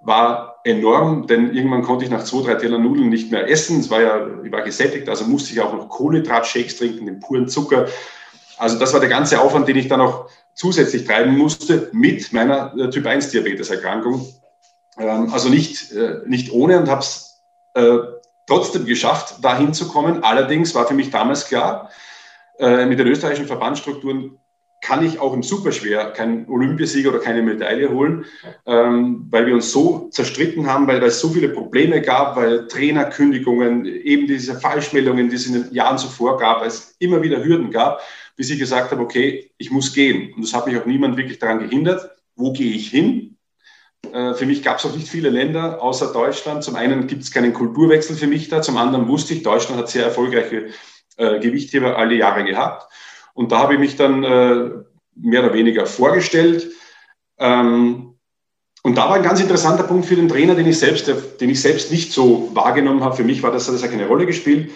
[0.00, 3.80] war enorm, denn irgendwann konnte ich nach zwei, drei Teller Nudeln nicht mehr essen.
[3.80, 7.48] Es war ja, ich war gesättigt, also musste ich auch noch Kohlenhydratshakes trinken, den puren
[7.48, 7.86] Zucker.
[8.56, 12.74] Also das war der ganze Aufwand, den ich dann noch zusätzlich treiben musste mit meiner
[12.76, 14.26] äh, Typ-1-Diabetes-Erkrankung.
[14.98, 17.40] Ähm, also nicht, äh, nicht ohne und habe es
[17.74, 17.98] äh,
[18.46, 20.24] trotzdem geschafft, da hinzukommen.
[20.24, 21.90] Allerdings war für mich damals klar,
[22.60, 24.36] mit den österreichischen Verbandsstrukturen
[24.80, 28.24] kann ich auch im Superschwer keinen Olympiasieger oder keine Medaille holen,
[28.66, 32.68] ähm, weil wir uns so zerstritten haben, weil, weil es so viele Probleme gab, weil
[32.68, 37.70] Trainerkündigungen, eben diese Falschmeldungen, die es in den Jahren zuvor gab, es immer wieder Hürden
[37.70, 38.00] gab,
[38.36, 40.32] bis ich gesagt habe, okay, ich muss gehen.
[40.34, 42.10] Und das hat mich auch niemand wirklich daran gehindert.
[42.36, 43.36] Wo gehe ich hin?
[44.12, 46.64] Äh, für mich gab es auch nicht viele Länder außer Deutschland.
[46.64, 49.88] Zum einen gibt es keinen Kulturwechsel für mich da, zum anderen wusste ich, Deutschland hat
[49.88, 50.68] sehr erfolgreiche
[51.16, 52.90] äh, Gewichtheber alle Jahre gehabt.
[53.34, 54.70] Und da habe ich mich dann äh,
[55.14, 56.70] mehr oder weniger vorgestellt.
[57.38, 58.14] Ähm,
[58.82, 61.60] und da war ein ganz interessanter Punkt für den Trainer, den ich selbst, den ich
[61.60, 63.16] selbst nicht so wahrgenommen habe.
[63.16, 64.70] Für mich war das, hat das ja keine Rolle gespielt.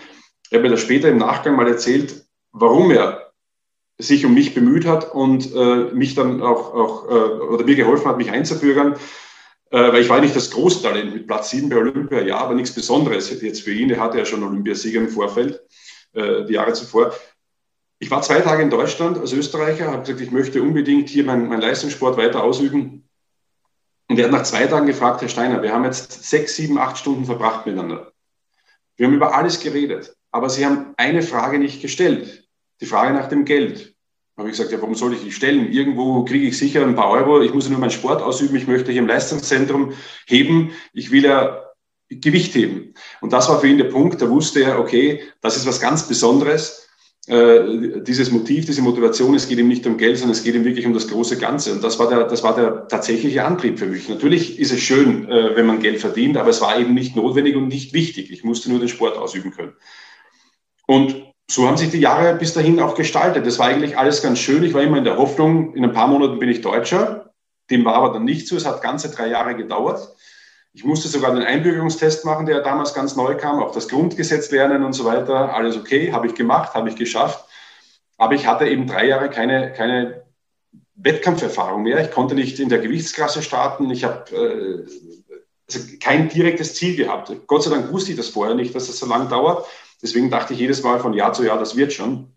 [0.51, 3.22] Er hat mir das später im Nachgang mal erzählt, warum er
[4.03, 8.07] sich um mich bemüht hat und äh, mich dann auch, auch äh, oder mir geholfen
[8.07, 8.97] hat, mich einzubürgern.
[9.73, 12.75] Äh, weil ich war nicht das Großtalent mit Platz 7 bei Olympia, ja, aber nichts
[12.75, 13.91] Besonderes jetzt für ihn.
[13.91, 15.63] Er hatte ja schon Olympiasieger im Vorfeld,
[16.13, 17.15] äh, die Jahre zuvor.
[17.99, 21.49] Ich war zwei Tage in Deutschland als Österreicher, habe gesagt, ich möchte unbedingt hier meinen
[21.49, 23.09] mein Leistungssport weiter ausüben.
[24.09, 26.99] Und er hat nach zwei Tagen gefragt, Herr Steiner, wir haben jetzt sechs, sieben, acht
[26.99, 28.13] Stunden verbracht miteinander.
[28.97, 32.47] Wir haben über alles geredet, aber Sie haben eine Frage nicht gestellt,
[32.83, 33.92] die Frage nach dem Geld.
[34.37, 35.71] Habe ich gesagt, ja, warum soll ich die stellen?
[35.71, 38.67] Irgendwo kriege ich sicher ein paar Euro, ich muss ja nur meinen Sport ausüben, ich
[38.67, 39.93] möchte hier im Leistungszentrum
[40.27, 41.63] heben, ich will ja
[42.09, 42.95] Gewicht heben.
[43.21, 46.09] Und das war für ihn der Punkt, da wusste er, okay, das ist was ganz
[46.09, 46.89] Besonderes
[47.29, 50.65] äh, dieses Motiv, diese Motivation, es geht ihm nicht um Geld, sondern es geht ihm
[50.65, 51.73] wirklich um das große Ganze.
[51.73, 54.09] Und das war der, das war der tatsächliche Antrieb für mich.
[54.09, 57.55] Natürlich ist es schön, äh, wenn man Geld verdient, aber es war eben nicht notwendig
[57.55, 58.33] und nicht wichtig.
[58.33, 59.75] Ich musste nur den Sport ausüben können.
[60.87, 63.47] Und so haben sich die Jahre bis dahin auch gestaltet.
[63.47, 64.63] Das war eigentlich alles ganz schön.
[64.65, 67.35] Ich war immer in der Hoffnung, in ein paar Monaten bin ich Deutscher.
[67.71, 68.57] Dem war aber dann nicht so.
[68.57, 70.17] Es hat ganze drei Jahre gedauert.
[70.73, 74.83] Ich musste sogar den Einbürgerungstest machen, der damals ganz neu kam, auch das Grundgesetz lernen
[74.83, 75.55] und so weiter.
[75.55, 77.45] Alles okay, habe ich gemacht, habe ich geschafft.
[78.17, 80.23] Aber ich hatte eben drei Jahre keine, keine
[80.95, 82.01] Wettkampferfahrung mehr.
[82.01, 83.91] Ich konnte nicht in der Gewichtsklasse starten.
[83.91, 85.37] Ich habe äh,
[85.69, 87.31] also kein direktes Ziel gehabt.
[87.47, 89.67] Gott sei Dank wusste ich das vorher nicht, dass das so lang dauert.
[90.03, 92.33] Deswegen dachte ich jedes Mal von Jahr zu Jahr, das wird schon.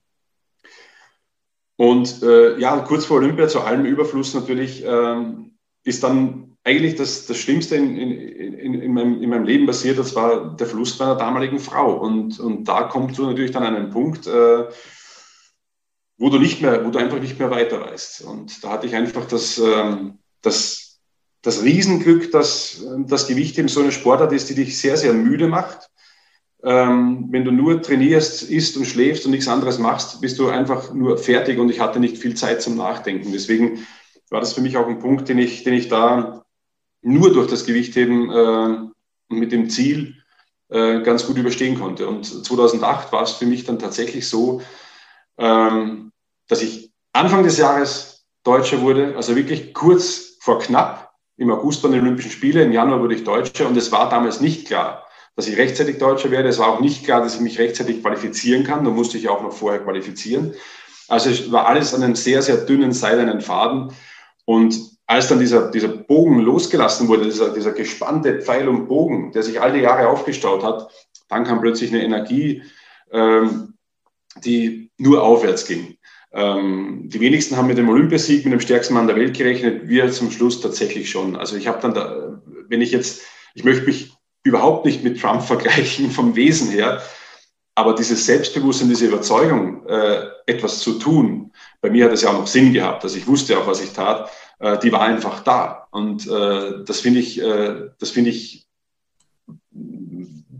[1.77, 7.25] Und äh, ja, kurz vor Olympia, zu allem Überfluss natürlich, ähm, ist dann eigentlich das,
[7.27, 10.99] das Schlimmste in, in, in, in, meinem, in meinem Leben passiert, das war der Verlust
[10.99, 11.97] meiner damaligen Frau.
[11.97, 14.65] Und, und da kommst du natürlich dann an einen Punkt, äh,
[16.17, 18.21] wo du nicht mehr, wo du einfach nicht mehr weiter weißt.
[18.21, 20.99] Und da hatte ich einfach das, ähm, das,
[21.41, 25.47] das Riesenglück, dass das Gewicht eben so eine Sportart ist, die dich sehr, sehr müde
[25.47, 25.91] macht.
[26.65, 30.91] Ähm, wenn du nur trainierst, isst und schläfst und nichts anderes machst, bist du einfach
[30.93, 33.31] nur fertig und ich hatte nicht viel Zeit zum Nachdenken.
[33.31, 33.85] Deswegen
[34.31, 36.43] war das für mich auch ein Punkt, den ich, den ich da
[37.03, 40.15] nur durch das Gewichtheben äh, mit dem Ziel
[40.69, 42.07] äh, ganz gut überstehen konnte.
[42.07, 44.63] Und 2008 war es für mich dann tatsächlich so,
[45.37, 46.11] ähm,
[46.47, 51.13] dass ich Anfang des Jahres Deutscher wurde, also wirklich kurz vor knapp.
[51.37, 54.41] Im August waren die Olympischen Spiele, im Januar wurde ich Deutscher und es war damals
[54.41, 55.04] nicht klar,
[55.35, 56.49] dass ich rechtzeitig Deutscher werde.
[56.49, 58.85] Es war auch nicht klar, dass ich mich rechtzeitig qualifizieren kann.
[58.85, 60.53] Da musste ich auch noch vorher qualifizieren.
[61.07, 63.91] Also es war alles an einem sehr, sehr dünnen seidenen Faden.
[64.45, 69.43] Und als dann dieser, dieser Bogen losgelassen wurde, dieser, dieser gespannte Pfeil und Bogen, der
[69.43, 70.89] sich all die Jahre aufgestaut hat,
[71.27, 72.63] dann kam plötzlich eine Energie,
[73.11, 73.73] ähm,
[74.43, 75.97] die nur aufwärts ging.
[76.31, 80.11] Ähm, die wenigsten haben mit dem Olympiasieg, mit dem stärksten Mann der Welt gerechnet, wir
[80.11, 81.35] zum Schluss tatsächlich schon.
[81.35, 83.21] Also ich habe dann, da, wenn ich jetzt,
[83.53, 84.14] ich möchte mich
[84.45, 87.01] überhaupt nicht mit Trump vergleichen vom Wesen her,
[87.73, 92.39] aber dieses Selbstbewusstsein, diese Überzeugung, äh, etwas zu tun, bei mir hat es ja auch
[92.39, 95.87] noch Sinn gehabt, dass ich wusste auch, was ich tat, äh, die war einfach da.
[95.91, 98.67] Und äh, das finde ich, äh, das finde ich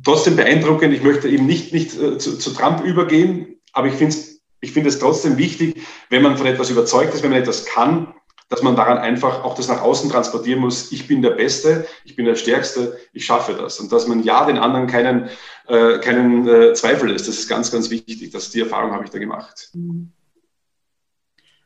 [0.03, 0.93] trotzdem beeindruckend.
[0.93, 4.71] Ich möchte eben nicht, nicht äh, zu, zu Trump übergehen, aber ich finde es ich
[4.71, 8.14] finde es trotzdem wichtig, wenn man von etwas überzeugt ist, wenn man etwas kann,
[8.49, 10.91] dass man daran einfach auch das nach außen transportieren muss.
[10.91, 13.79] Ich bin der Beste, ich bin der Stärkste, ich schaffe das.
[13.79, 15.29] Und dass man ja den anderen keinen,
[15.67, 18.29] äh, keinen äh, Zweifel lässt, das ist ganz, ganz wichtig.
[18.31, 19.69] Das, die Erfahrung habe ich da gemacht.
[19.73, 20.11] Mhm.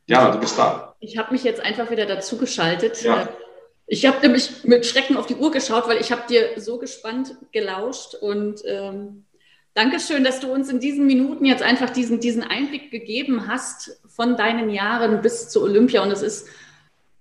[0.07, 0.95] Ja, du bist da.
[0.99, 3.03] Ich habe mich jetzt einfach wieder dazu geschaltet.
[3.03, 3.29] Ja.
[3.85, 7.35] Ich habe nämlich mit Schrecken auf die Uhr geschaut, weil ich habe dir so gespannt
[7.51, 9.25] gelauscht und ähm,
[9.75, 14.35] Dankeschön, dass du uns in diesen Minuten jetzt einfach diesen, diesen Einblick gegeben hast von
[14.35, 16.03] deinen Jahren bis zur Olympia.
[16.03, 16.47] Und es ist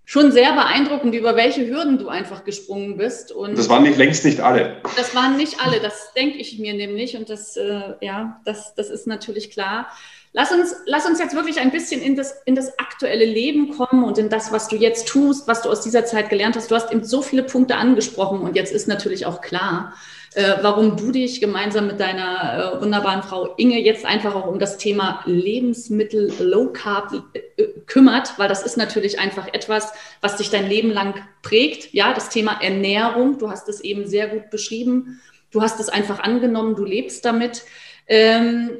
[0.08, 3.30] schon sehr beeindruckend, über welche Hürden du einfach gesprungen bist.
[3.30, 4.80] Und das waren nicht längst nicht alle.
[4.96, 7.14] Das waren nicht alle, das denke ich mir nämlich.
[7.14, 9.88] Und das, äh, ja, das, das ist natürlich klar.
[10.32, 14.02] Lass uns, lass uns jetzt wirklich ein bisschen in das, in das aktuelle Leben kommen
[14.02, 16.70] und in das, was du jetzt tust, was du aus dieser Zeit gelernt hast.
[16.70, 19.92] Du hast eben so viele Punkte angesprochen und jetzt ist natürlich auch klar,
[20.38, 24.60] äh, warum du dich gemeinsam mit deiner äh, wunderbaren Frau Inge jetzt einfach auch um
[24.60, 30.48] das Thema Lebensmittel Low Carb äh, kümmert, weil das ist natürlich einfach etwas, was dich
[30.50, 31.92] dein Leben lang prägt.
[31.92, 35.20] Ja, das Thema Ernährung, du hast es eben sehr gut beschrieben.
[35.50, 37.64] Du hast es einfach angenommen, du lebst damit.
[38.06, 38.70] Ähm,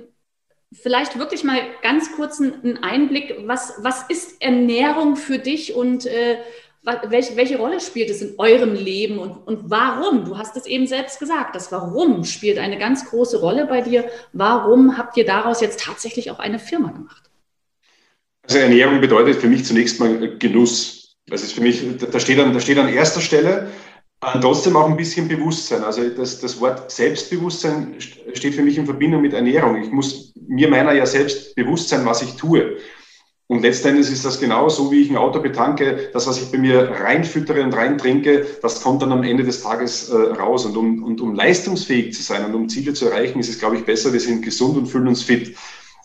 [0.70, 6.36] vielleicht wirklich mal ganz kurz einen Einblick, was, was ist Ernährung für dich und äh,
[7.08, 10.24] welche, welche Rolle spielt es in eurem Leben und, und warum?
[10.24, 14.04] Du hast es eben selbst gesagt, das Warum spielt eine ganz große Rolle bei dir.
[14.32, 17.30] Warum habt ihr daraus jetzt tatsächlich auch eine Firma gemacht?
[18.42, 21.16] Also Ernährung bedeutet für mich zunächst mal Genuss.
[21.26, 23.70] Das ist für mich, da steht an, da steht an erster Stelle,
[24.22, 25.84] äh, trotzdem auch ein bisschen Bewusstsein.
[25.84, 29.82] Also das, das Wort Selbstbewusstsein steht für mich in Verbindung mit Ernährung.
[29.82, 32.78] Ich muss mir meiner ja selbst bewusst sein, was ich tue.
[33.50, 36.10] Und letztendlich ist das genauso, wie ich ein Auto betanke.
[36.12, 40.10] Das, was ich bei mir reinfüttere und reintrinke, das kommt dann am Ende des Tages
[40.10, 40.66] äh, raus.
[40.66, 43.76] Und um, und um leistungsfähig zu sein und um Ziele zu erreichen, ist es, glaube
[43.76, 45.56] ich, besser, wir sind gesund und fühlen uns fit.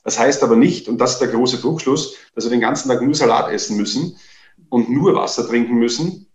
[0.05, 3.01] Das heißt aber nicht, und das ist der große Druckschluss, dass wir den ganzen Tag
[3.01, 4.15] nur Salat essen müssen
[4.69, 6.27] und nur Wasser trinken müssen.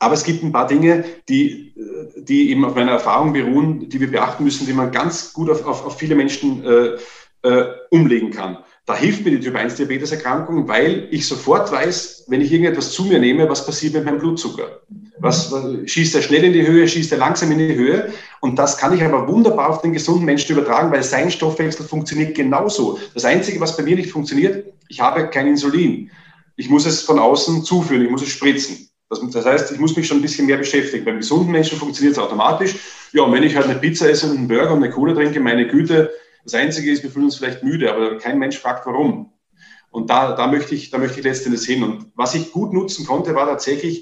[0.00, 4.00] Aber es gibt ein paar Dinge, die, äh, die eben auf meiner Erfahrung beruhen, die
[4.00, 6.98] wir beachten müssen, die man ganz gut auf, auf, auf viele Menschen äh,
[7.42, 8.58] äh, umlegen kann.
[8.84, 13.48] Da hilft mir die Typ-1-Diabetes-Erkrankung, weil ich sofort weiß, wenn ich irgendetwas zu mir nehme,
[13.48, 14.80] was passiert mit meinem Blutzucker.
[15.18, 15.54] Was,
[15.86, 18.12] schießt er schnell in die Höhe, schießt er langsam in die Höhe?
[18.40, 22.34] Und das kann ich aber wunderbar auf den gesunden Menschen übertragen, weil sein Stoffwechsel funktioniert
[22.34, 22.98] genauso.
[23.14, 26.10] Das Einzige, was bei mir nicht funktioniert, ich habe kein Insulin.
[26.56, 28.88] Ich muss es von außen zuführen, ich muss es spritzen.
[29.08, 31.04] Das, das heißt, ich muss mich schon ein bisschen mehr beschäftigen.
[31.04, 32.74] Beim gesunden Menschen funktioniert es automatisch.
[33.12, 35.38] Ja, und wenn ich halt eine Pizza esse und einen Burger und eine Cola trinke,
[35.38, 36.10] meine Güte,
[36.44, 39.32] das Einzige ist, wir fühlen uns vielleicht müde, aber kein Mensch fragt, warum.
[39.90, 41.82] Und da, da, möchte ich, da möchte ich letztendlich hin.
[41.82, 44.00] Und was ich gut nutzen konnte, war tatsächlich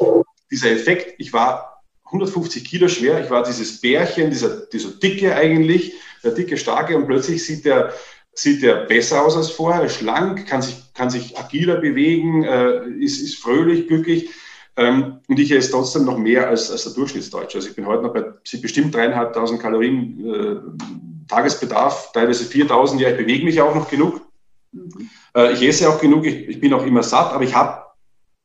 [0.51, 1.15] dieser Effekt.
[1.19, 6.57] Ich war 150 Kilo schwer, ich war dieses Bärchen, dieser, dieser dicke eigentlich, der dicke,
[6.57, 7.93] starke und plötzlich sieht der,
[8.33, 13.21] sieht der besser aus als vorher, schlank, kann sich, kann sich agiler bewegen, äh, ist,
[13.21, 14.31] ist fröhlich, glücklich.
[14.77, 17.59] Ähm, und ich esse trotzdem noch mehr als, als der Durchschnittsdeutsche.
[17.59, 18.25] Also ich bin heute noch bei
[18.61, 20.85] bestimmt dreieinhalbtausend Kalorien äh,
[21.31, 24.21] Tagesbedarf, teilweise 4000, ja, ich bewege mich auch noch genug.
[24.73, 25.09] Mhm.
[25.35, 27.85] Äh, ich esse auch genug, ich, ich, bin auch immer satt, aber ich habe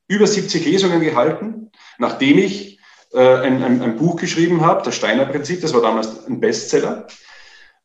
[0.07, 2.79] über 70 Lesungen gehalten, nachdem ich
[3.13, 7.07] äh, ein, ein, ein, Buch geschrieben habe, das Steiner Prinzip, das war damals ein Bestseller.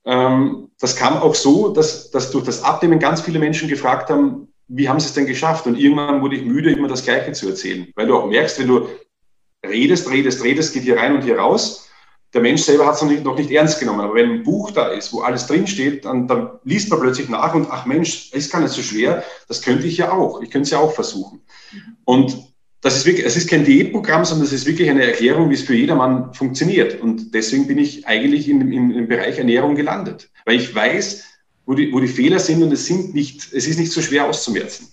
[0.05, 4.49] Ähm, das kam auch so, dass, dass durch das Abnehmen ganz viele Menschen gefragt haben,
[4.69, 5.67] wie haben sie es denn geschafft?
[5.67, 8.69] Und irgendwann wurde ich müde, immer das Gleiche zu erzählen, weil du auch merkst, wenn
[8.69, 8.89] du
[9.67, 11.90] redest, redest, redest, geht hier rein und hier raus
[12.33, 14.01] der Mensch selber hat es noch nicht, noch nicht ernst genommen.
[14.01, 17.55] Aber wenn ein Buch da ist, wo alles drinsteht, dann, dann liest man plötzlich nach
[17.55, 20.41] und ach Mensch, ist gar nicht so schwer, das könnte ich ja auch.
[20.41, 21.41] Ich könnte es ja auch versuchen.
[22.05, 22.37] Und
[22.83, 25.63] das ist wirklich, es ist kein Diätprogramm, sondern es ist wirklich eine Erklärung, wie es
[25.63, 27.01] für jedermann funktioniert.
[27.01, 30.31] Und deswegen bin ich eigentlich in, in, im Bereich Ernährung gelandet.
[30.47, 31.25] Weil ich weiß,
[31.67, 34.27] wo die, wo die Fehler sind und es sind nicht, es ist nicht so schwer
[34.27, 34.89] auszumerzen.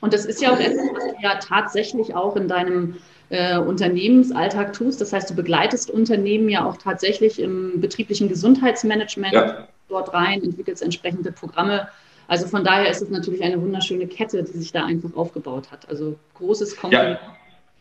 [0.00, 2.96] Und das ist ja auch etwas, was du ja tatsächlich auch in deinem
[3.30, 5.00] äh, Unternehmensalltag tust.
[5.00, 9.68] Das heißt, du begleitest Unternehmen ja auch tatsächlich im betrieblichen Gesundheitsmanagement ja.
[9.88, 11.88] dort rein, entwickelst entsprechende Programme.
[12.28, 15.88] Also von daher ist es natürlich eine wunderschöne Kette, die sich da einfach aufgebaut hat.
[15.88, 17.18] Also großes Kompliment.
[17.20, 17.36] Ja.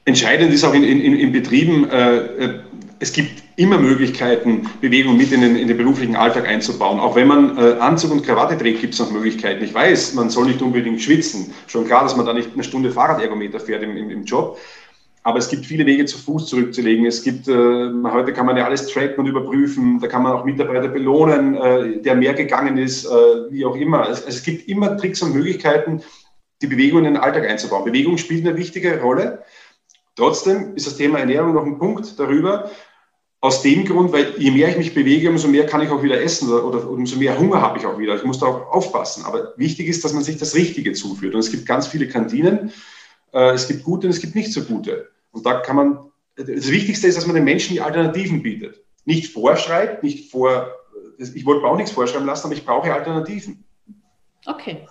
[0.06, 2.60] Entscheidend ist auch in, in, in Betrieben, äh, äh,
[3.00, 7.00] es gibt immer Möglichkeiten, Bewegung mit in den, in den beruflichen Alltag einzubauen.
[7.00, 9.64] Auch wenn man äh, Anzug und Krawatte trägt, gibt es noch Möglichkeiten.
[9.64, 11.54] Ich weiß, man soll nicht unbedingt schwitzen.
[11.68, 14.58] Schon klar, dass man da nicht eine Stunde Fahrradergometer fährt im, im, im Job.
[15.26, 17.06] Aber es gibt viele Wege zu Fuß zurückzulegen.
[17.06, 20.00] Es gibt, äh, heute kann man ja alles tracken und überprüfen.
[20.02, 23.10] Da kann man auch Mitarbeiter belohnen, äh, der mehr gegangen ist, äh,
[23.50, 24.10] wie auch immer.
[24.10, 26.04] Es, es, gibt immer Tricks und Möglichkeiten,
[26.62, 27.86] die Bewegung in den Alltag einzubauen.
[27.86, 29.44] Bewegung spielt eine wichtige Rolle.
[30.18, 32.70] Trotzdem ist das Thema Ernährung noch ein Punkt darüber.
[33.40, 36.22] Aus dem Grund, weil je mehr ich mich bewege, umso mehr kann ich auch wieder
[36.22, 38.16] essen oder, oder umso mehr Hunger habe ich auch wieder.
[38.16, 39.24] Ich muss da auch aufpassen.
[39.26, 41.34] Aber wichtig ist, dass man sich das Richtige zuführt.
[41.34, 42.74] Und es gibt ganz viele Kantinen.
[43.34, 45.13] Äh, es gibt gute und es gibt nicht so gute.
[45.34, 46.00] Und da kann man,
[46.36, 48.82] das Wichtigste ist, dass man den Menschen die Alternativen bietet.
[49.04, 50.72] Nicht vorschreibt, nicht vor,
[51.18, 53.66] ich wollte mir auch nichts vorschreiben lassen, aber ich brauche Alternativen.
[54.46, 54.86] Okay.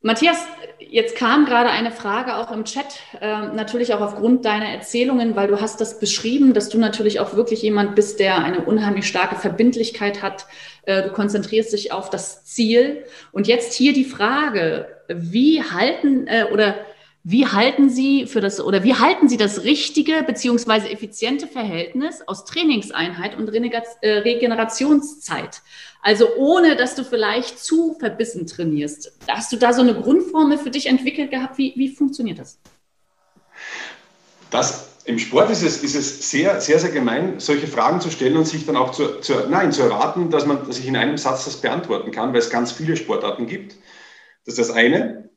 [0.00, 0.36] Matthias,
[0.78, 5.48] jetzt kam gerade eine Frage auch im Chat, äh, natürlich auch aufgrund deiner Erzählungen, weil
[5.48, 9.36] du hast das beschrieben, dass du natürlich auch wirklich jemand bist, der eine unheimlich starke
[9.36, 10.46] Verbindlichkeit hat.
[10.82, 13.04] Äh, du konzentrierst dich auf das Ziel.
[13.32, 16.74] Und jetzt hier die Frage, wie halten äh, oder
[17.26, 20.92] wie halten Sie für das oder wie halten Sie das richtige bzw.
[20.92, 25.62] effiziente Verhältnis aus Trainingseinheit und äh, Regenerationszeit?
[26.02, 29.16] Also ohne, dass du vielleicht zu verbissen trainierst.
[29.26, 31.56] Hast du da so eine Grundformel für dich entwickelt gehabt?
[31.56, 32.58] Wie, wie funktioniert das?
[34.50, 38.36] Das im Sport ist es, ist es sehr, sehr, sehr gemein, solche Fragen zu stellen
[38.36, 41.16] und sich dann auch zu, zu, nein, zu erwarten, dass, man, dass ich in einem
[41.16, 43.76] Satz das beantworten kann, weil es ganz viele Sportarten gibt.
[44.44, 45.30] Das ist das eine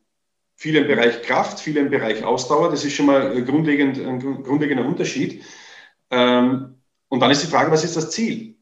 [0.58, 2.72] viele im Bereich Kraft, viele im Bereich Ausdauer.
[2.72, 5.44] Das ist schon mal grundlegend, ein grundlegender Unterschied.
[6.10, 6.76] Ähm,
[7.08, 8.56] und dann ist die Frage, was ist das Ziel?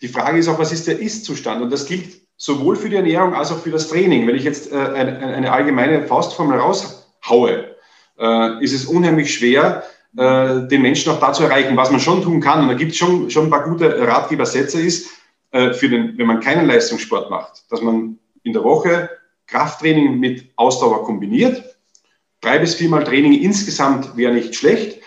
[0.00, 1.62] Die Frage ist auch, was ist der Ist-Zustand?
[1.62, 4.26] Und das gilt sowohl für die Ernährung als auch für das Training.
[4.26, 7.76] Wenn ich jetzt äh, eine, allgemeine Faustformel raushaue,
[8.18, 9.84] äh, ist es unheimlich schwer,
[10.16, 11.76] äh, den Menschen auch da zu erreichen.
[11.76, 14.80] Was man schon tun kann, und da gibt es schon, schon ein paar gute Ratgebersätze,
[14.80, 15.10] ist,
[15.50, 19.08] für den, wenn man keinen Leistungssport macht, dass man in der Woche
[19.48, 21.62] Krafttraining mit Ausdauer kombiniert.
[22.40, 25.00] Drei bis viermal Training insgesamt wäre nicht schlecht.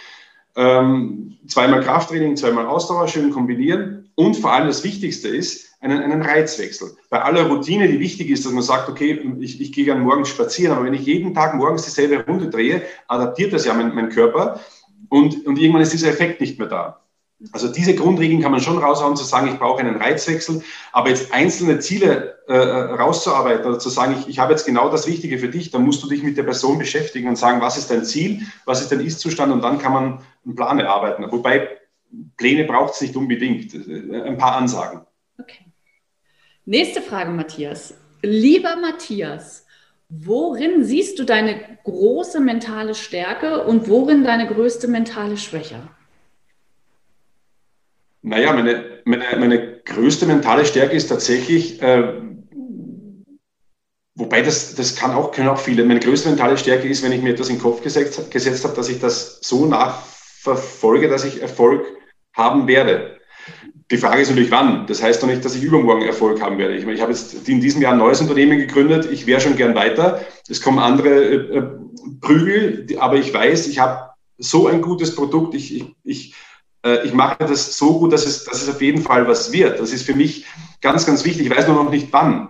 [0.55, 4.11] Ähm, zweimal Krafttraining, zweimal Ausdauer schön kombinieren.
[4.15, 6.91] Und vor allem das Wichtigste ist, einen, einen Reizwechsel.
[7.09, 10.29] Bei aller Routine, die wichtig ist, dass man sagt, okay, ich, ich gehe gerne morgens
[10.29, 14.09] spazieren, aber wenn ich jeden Tag morgens dieselbe Runde drehe, adaptiert das ja mein, mein
[14.09, 14.59] Körper
[15.09, 17.00] und, und irgendwann ist dieser Effekt nicht mehr da.
[17.51, 21.33] Also diese Grundregeln kann man schon raushauen, zu sagen, ich brauche einen Reizwechsel, aber jetzt
[21.33, 25.49] einzelne Ziele äh, rauszuarbeiten oder zu sagen, ich, ich habe jetzt genau das Richtige für
[25.49, 28.41] dich, dann musst du dich mit der Person beschäftigen und sagen, was ist dein Ziel,
[28.65, 31.25] was ist dein Ist-Zustand und dann kann man einen Plan erarbeiten.
[31.31, 31.69] Wobei
[32.37, 35.01] Pläne braucht es nicht unbedingt, äh, ein paar Ansagen.
[35.39, 35.65] Okay.
[36.65, 37.95] Nächste Frage, Matthias.
[38.21, 39.65] Lieber Matthias,
[40.09, 45.89] worin siehst du deine große mentale Stärke und worin deine größte mentale Schwäche?
[48.23, 52.21] Naja, meine, meine, meine größte mentale Stärke ist tatsächlich, äh,
[54.15, 57.21] wobei das, das kann auch, können auch viele, meine größte mentale Stärke ist, wenn ich
[57.21, 61.41] mir etwas in den Kopf gesetzt, gesetzt habe, dass ich das so nachverfolge, dass ich
[61.41, 61.85] Erfolg
[62.33, 63.17] haben werde.
[63.89, 64.85] Die Frage ist natürlich, wann.
[64.87, 66.75] Das heißt doch nicht, dass ich übermorgen Erfolg haben werde.
[66.75, 69.09] Ich, meine, ich habe jetzt in diesem Jahr ein neues Unternehmen gegründet.
[69.11, 70.21] Ich wäre schon gern weiter.
[70.47, 71.63] Es kommen andere äh, äh
[72.21, 75.53] Prügel, aber ich weiß, ich habe so ein gutes Produkt.
[75.55, 76.35] Ich, ich, ich
[77.03, 79.79] ich mache das so gut, dass es, dass es auf jeden Fall was wird.
[79.79, 80.45] Das ist für mich
[80.81, 81.45] ganz, ganz wichtig.
[81.45, 82.49] Ich weiß nur noch nicht wann.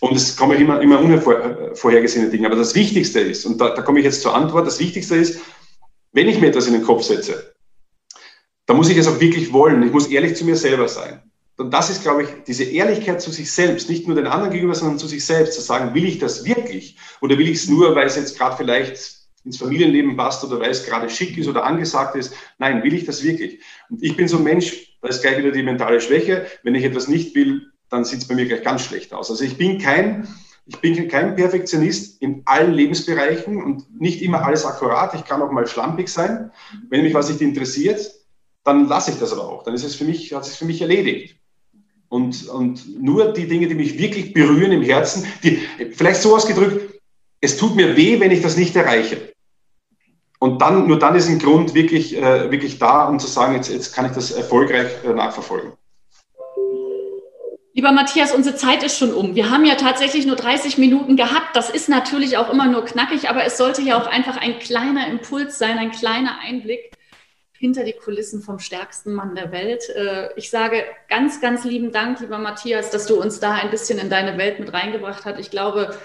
[0.00, 2.46] Und es kommen immer, immer unvorhergesehene Dinge.
[2.46, 5.40] Aber das Wichtigste ist, und da, da komme ich jetzt zur Antwort, das Wichtigste ist,
[6.12, 7.54] wenn ich mir etwas in den Kopf setze,
[8.66, 9.82] dann muss ich es auch wirklich wollen.
[9.82, 11.22] Ich muss ehrlich zu mir selber sein.
[11.56, 14.74] Und das ist, glaube ich, diese Ehrlichkeit zu sich selbst, nicht nur den anderen gegenüber,
[14.74, 16.98] sondern zu sich selbst, zu sagen, will ich das wirklich?
[17.20, 20.70] Oder will ich es nur, weil es jetzt gerade vielleicht ins Familienleben passt oder weil
[20.70, 22.34] es gerade schick ist oder angesagt ist.
[22.58, 23.60] Nein, will ich das wirklich?
[23.90, 26.46] Und ich bin so ein Mensch, da ist gleich wieder die mentale Schwäche.
[26.62, 29.30] Wenn ich etwas nicht will, dann sieht es bei mir gleich ganz schlecht aus.
[29.30, 30.26] Also ich bin kein,
[30.66, 35.14] ich bin kein Perfektionist in allen Lebensbereichen und nicht immer alles akkurat.
[35.14, 36.50] Ich kann auch mal schlampig sein.
[36.88, 38.10] Wenn mich was nicht interessiert,
[38.64, 39.62] dann lasse ich das aber auch.
[39.62, 41.36] Dann ist es für mich, hat es für mich erledigt.
[42.08, 45.58] Und, und nur die Dinge, die mich wirklich berühren im Herzen, die,
[45.92, 46.94] vielleicht so ausgedrückt,
[47.40, 49.33] es tut mir weh, wenn ich das nicht erreiche.
[50.38, 53.70] Und dann, nur dann ist ein Grund wirklich, äh, wirklich da, um zu sagen, jetzt,
[53.70, 55.72] jetzt kann ich das erfolgreich äh, nachverfolgen.
[57.76, 59.34] Lieber Matthias, unsere Zeit ist schon um.
[59.34, 61.56] Wir haben ja tatsächlich nur 30 Minuten gehabt.
[61.56, 65.08] Das ist natürlich auch immer nur knackig, aber es sollte ja auch einfach ein kleiner
[65.08, 66.92] Impuls sein, ein kleiner Einblick
[67.64, 69.88] hinter die Kulissen vom stärksten Mann der Welt.
[69.88, 73.98] Äh, ich sage ganz, ganz lieben Dank, lieber Matthias, dass du uns da ein bisschen
[73.98, 75.40] in deine Welt mit reingebracht hast.
[75.40, 75.96] Ich glaube,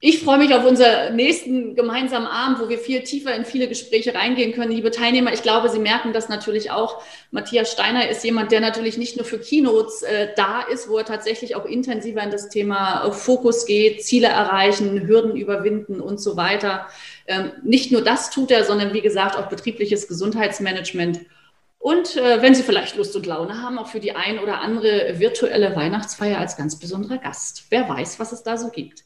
[0.00, 4.14] ich freue mich auf unseren nächsten gemeinsamen Abend, wo wir viel tiefer in viele Gespräche
[4.14, 4.70] reingehen können.
[4.70, 7.02] Liebe Teilnehmer, ich glaube, Sie merken das natürlich auch.
[7.32, 11.04] Matthias Steiner ist jemand, der natürlich nicht nur für Keynotes äh, da ist, wo er
[11.04, 16.36] tatsächlich auch intensiver in das Thema äh, Fokus geht, Ziele erreichen, Hürden überwinden und so
[16.36, 16.86] weiter.
[17.26, 21.22] Ähm, nicht nur das tut er, sondern wie gesagt auch betriebliches Gesundheitsmanagement.
[21.80, 25.18] Und äh, wenn Sie vielleicht Lust und Laune haben, auch für die ein oder andere
[25.18, 27.64] virtuelle Weihnachtsfeier als ganz besonderer Gast.
[27.70, 29.02] Wer weiß, was es da so gibt.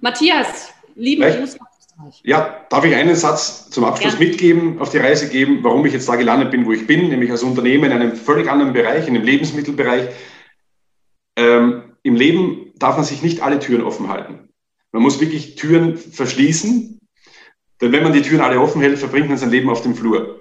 [0.00, 2.20] Matthias, lieben Gruß nach Österreich.
[2.24, 4.18] Ja, darf ich einen Satz zum Abschluss ja.
[4.18, 7.30] mitgeben, auf die Reise geben, warum ich jetzt da gelandet bin, wo ich bin, nämlich
[7.30, 10.08] als Unternehmen in einem völlig anderen Bereich, in dem Lebensmittelbereich.
[11.36, 14.48] Ähm, Im Leben darf man sich nicht alle Türen offen halten.
[14.92, 17.00] Man muss wirklich Türen verschließen,
[17.80, 20.39] denn wenn man die Türen alle offen hält, verbringt man sein Leben auf dem Flur.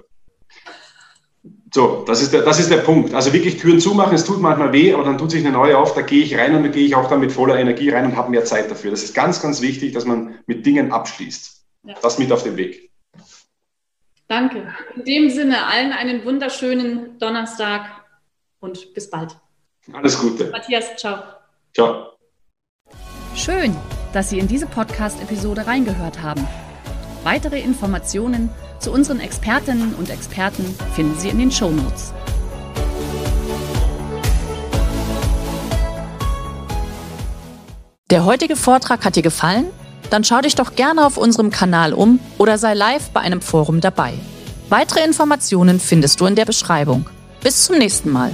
[1.73, 3.13] So, das ist, der, das ist der Punkt.
[3.13, 5.93] Also wirklich Türen zumachen, es tut manchmal weh, aber dann tut sich eine neue auf,
[5.93, 8.15] da gehe ich rein und dann gehe ich auch dann mit voller Energie rein und
[8.15, 8.91] habe mehr Zeit dafür.
[8.91, 11.63] Das ist ganz, ganz wichtig, dass man mit Dingen abschließt.
[11.83, 11.95] Ja.
[12.01, 12.89] Das mit auf den Weg.
[14.27, 14.73] Danke.
[14.95, 17.85] In dem Sinne, allen einen wunderschönen Donnerstag
[18.59, 19.35] und bis bald.
[19.91, 20.49] Alles Gute.
[20.51, 21.19] Matthias, ciao.
[21.73, 22.13] Ciao.
[23.35, 23.75] Schön,
[24.13, 26.47] dass Sie in diese Podcast-Episode reingehört haben.
[27.23, 28.49] Weitere Informationen
[28.79, 30.65] zu unseren Expertinnen und Experten
[30.95, 32.13] finden Sie in den Show Notes.
[38.09, 39.67] Der heutige Vortrag hat dir gefallen?
[40.09, 43.81] Dann schau dich doch gerne auf unserem Kanal um oder sei live bei einem Forum
[43.81, 44.13] dabei.
[44.69, 47.07] Weitere Informationen findest du in der Beschreibung.
[47.43, 48.31] Bis zum nächsten Mal.